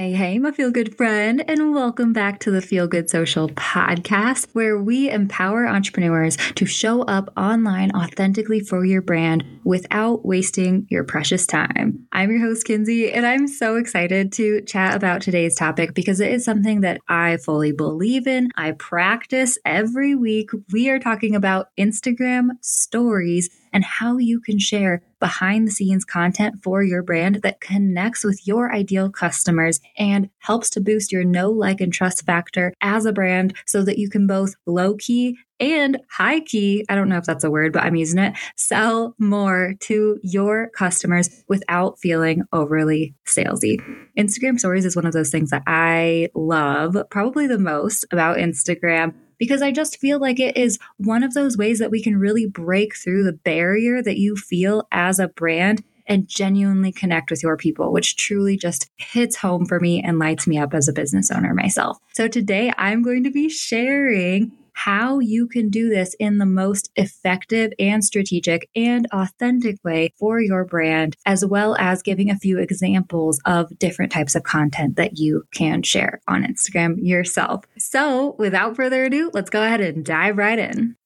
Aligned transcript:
Hey, 0.00 0.12
hey, 0.12 0.38
my 0.38 0.50
feel 0.50 0.70
good 0.70 0.96
friend, 0.96 1.44
and 1.46 1.74
welcome 1.74 2.14
back 2.14 2.40
to 2.40 2.50
the 2.50 2.62
Feel 2.62 2.88
Good 2.88 3.10
Social 3.10 3.50
podcast, 3.50 4.46
where 4.54 4.78
we 4.78 5.10
empower 5.10 5.68
entrepreneurs 5.68 6.38
to 6.54 6.64
show 6.64 7.02
up 7.02 7.30
online 7.36 7.94
authentically 7.94 8.60
for 8.60 8.82
your 8.82 9.02
brand 9.02 9.44
without 9.62 10.24
wasting 10.24 10.86
your 10.88 11.04
precious 11.04 11.44
time. 11.44 12.06
I'm 12.12 12.30
your 12.30 12.40
host, 12.40 12.64
Kinsey, 12.64 13.12
and 13.12 13.26
I'm 13.26 13.46
so 13.46 13.76
excited 13.76 14.32
to 14.32 14.62
chat 14.62 14.96
about 14.96 15.20
today's 15.20 15.54
topic 15.54 15.92
because 15.92 16.18
it 16.18 16.32
is 16.32 16.46
something 16.46 16.80
that 16.80 17.02
I 17.06 17.36
fully 17.36 17.72
believe 17.72 18.26
in. 18.26 18.48
I 18.56 18.70
practice 18.70 19.58
every 19.66 20.14
week. 20.14 20.48
We 20.72 20.88
are 20.88 20.98
talking 20.98 21.36
about 21.36 21.68
Instagram 21.78 22.52
stories 22.62 23.50
and 23.72 23.84
how 23.84 24.18
you 24.18 24.40
can 24.40 24.58
share 24.58 25.02
behind 25.18 25.66
the 25.66 25.72
scenes 25.72 26.04
content 26.04 26.62
for 26.62 26.82
your 26.82 27.02
brand 27.02 27.36
that 27.42 27.60
connects 27.60 28.24
with 28.24 28.46
your 28.46 28.72
ideal 28.72 29.10
customers 29.10 29.80
and 29.98 30.30
helps 30.38 30.70
to 30.70 30.80
boost 30.80 31.12
your 31.12 31.24
know, 31.24 31.50
like, 31.50 31.80
and 31.80 31.92
trust 31.92 32.24
factor 32.24 32.72
as 32.80 33.04
a 33.04 33.12
brand 33.12 33.54
so 33.66 33.82
that 33.82 33.98
you 33.98 34.08
can 34.08 34.26
both 34.26 34.54
low 34.66 34.94
key 34.96 35.36
and 35.60 35.98
high 36.10 36.40
key, 36.40 36.84
I 36.88 36.94
don't 36.94 37.10
know 37.10 37.18
if 37.18 37.24
that's 37.24 37.44
a 37.44 37.50
word, 37.50 37.74
but 37.74 37.82
I'm 37.82 37.94
using 37.94 38.18
it, 38.18 38.32
sell 38.56 39.14
more 39.18 39.74
to 39.80 40.18
your 40.22 40.70
customers 40.70 41.28
without 41.48 41.98
feeling 42.00 42.44
overly 42.52 43.14
salesy. 43.26 43.78
Instagram 44.18 44.58
stories 44.58 44.86
is 44.86 44.96
one 44.96 45.04
of 45.04 45.12
those 45.12 45.30
things 45.30 45.50
that 45.50 45.62
I 45.66 46.30
love 46.34 46.96
probably 47.10 47.46
the 47.46 47.58
most 47.58 48.06
about 48.10 48.38
Instagram 48.38 49.14
because 49.40 49.62
I 49.62 49.72
just 49.72 49.98
feel 49.98 50.20
like 50.20 50.38
it 50.38 50.56
is 50.56 50.78
one 50.98 51.24
of 51.24 51.34
those 51.34 51.56
ways 51.56 51.80
that 51.80 51.90
we 51.90 52.00
can 52.00 52.20
really 52.20 52.46
break 52.46 52.94
through 52.94 53.24
the 53.24 53.32
barrier 53.32 54.00
that 54.02 54.18
you 54.18 54.36
feel 54.36 54.86
as 54.92 55.18
a 55.18 55.26
brand 55.26 55.82
and 56.06 56.28
genuinely 56.28 56.92
connect 56.92 57.30
with 57.30 57.42
your 57.42 57.56
people, 57.56 57.92
which 57.92 58.16
truly 58.16 58.56
just 58.56 58.90
hits 58.96 59.36
home 59.36 59.64
for 59.64 59.80
me 59.80 60.02
and 60.02 60.18
lights 60.18 60.46
me 60.46 60.58
up 60.58 60.74
as 60.74 60.88
a 60.88 60.92
business 60.92 61.30
owner 61.30 61.54
myself. 61.54 61.98
So 62.12 62.28
today 62.28 62.72
I'm 62.76 63.02
going 63.02 63.24
to 63.24 63.30
be 63.30 63.48
sharing 63.48 64.52
how 64.84 65.18
you 65.18 65.46
can 65.46 65.68
do 65.68 65.90
this 65.90 66.14
in 66.14 66.38
the 66.38 66.46
most 66.46 66.90
effective 66.96 67.70
and 67.78 68.02
strategic 68.02 68.66
and 68.74 69.06
authentic 69.12 69.76
way 69.84 70.10
for 70.18 70.40
your 70.40 70.64
brand, 70.64 71.14
as 71.26 71.44
well 71.44 71.76
as 71.78 72.02
giving 72.02 72.30
a 72.30 72.38
few 72.38 72.58
examples 72.58 73.38
of 73.44 73.78
different 73.78 74.10
types 74.10 74.34
of 74.34 74.42
content 74.42 74.96
that 74.96 75.18
you 75.18 75.42
can 75.52 75.82
share 75.82 76.18
on 76.26 76.44
Instagram 76.44 76.96
yourself. 76.96 77.66
So, 77.76 78.34
without 78.38 78.74
further 78.74 79.04
ado, 79.04 79.30
let's 79.34 79.50
go 79.50 79.62
ahead 79.62 79.82
and 79.82 80.02
dive 80.02 80.38
right 80.38 80.58
in. 80.58 80.96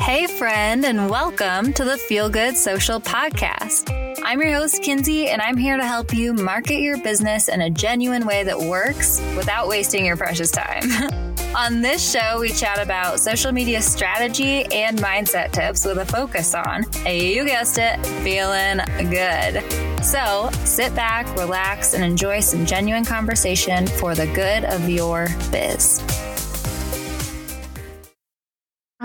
Hey, 0.00 0.26
friend, 0.26 0.84
and 0.84 1.08
welcome 1.08 1.72
to 1.72 1.84
the 1.84 1.96
Feel 1.96 2.28
Good 2.28 2.58
Social 2.58 3.00
Podcast. 3.00 3.99
I'm 4.22 4.40
your 4.40 4.52
host, 4.52 4.82
Kinsey, 4.82 5.28
and 5.28 5.40
I'm 5.40 5.56
here 5.56 5.76
to 5.76 5.84
help 5.84 6.12
you 6.12 6.34
market 6.34 6.80
your 6.80 6.98
business 6.98 7.48
in 7.48 7.62
a 7.62 7.70
genuine 7.70 8.26
way 8.26 8.44
that 8.44 8.58
works 8.58 9.20
without 9.36 9.66
wasting 9.66 10.04
your 10.04 10.16
precious 10.16 10.50
time. 10.50 10.82
on 11.56 11.80
this 11.80 12.10
show, 12.10 12.40
we 12.40 12.50
chat 12.50 12.80
about 12.80 13.18
social 13.18 13.50
media 13.50 13.80
strategy 13.80 14.64
and 14.66 14.98
mindset 14.98 15.52
tips 15.52 15.84
with 15.84 15.98
a 15.98 16.04
focus 16.04 16.54
on, 16.54 16.84
you 17.06 17.44
guessed 17.44 17.78
it, 17.78 17.98
feeling 18.22 18.78
good. 19.10 20.04
So 20.04 20.50
sit 20.64 20.94
back, 20.94 21.26
relax, 21.36 21.94
and 21.94 22.04
enjoy 22.04 22.40
some 22.40 22.66
genuine 22.66 23.04
conversation 23.04 23.86
for 23.86 24.14
the 24.14 24.26
good 24.26 24.64
of 24.64 24.88
your 24.88 25.28
biz. 25.50 26.00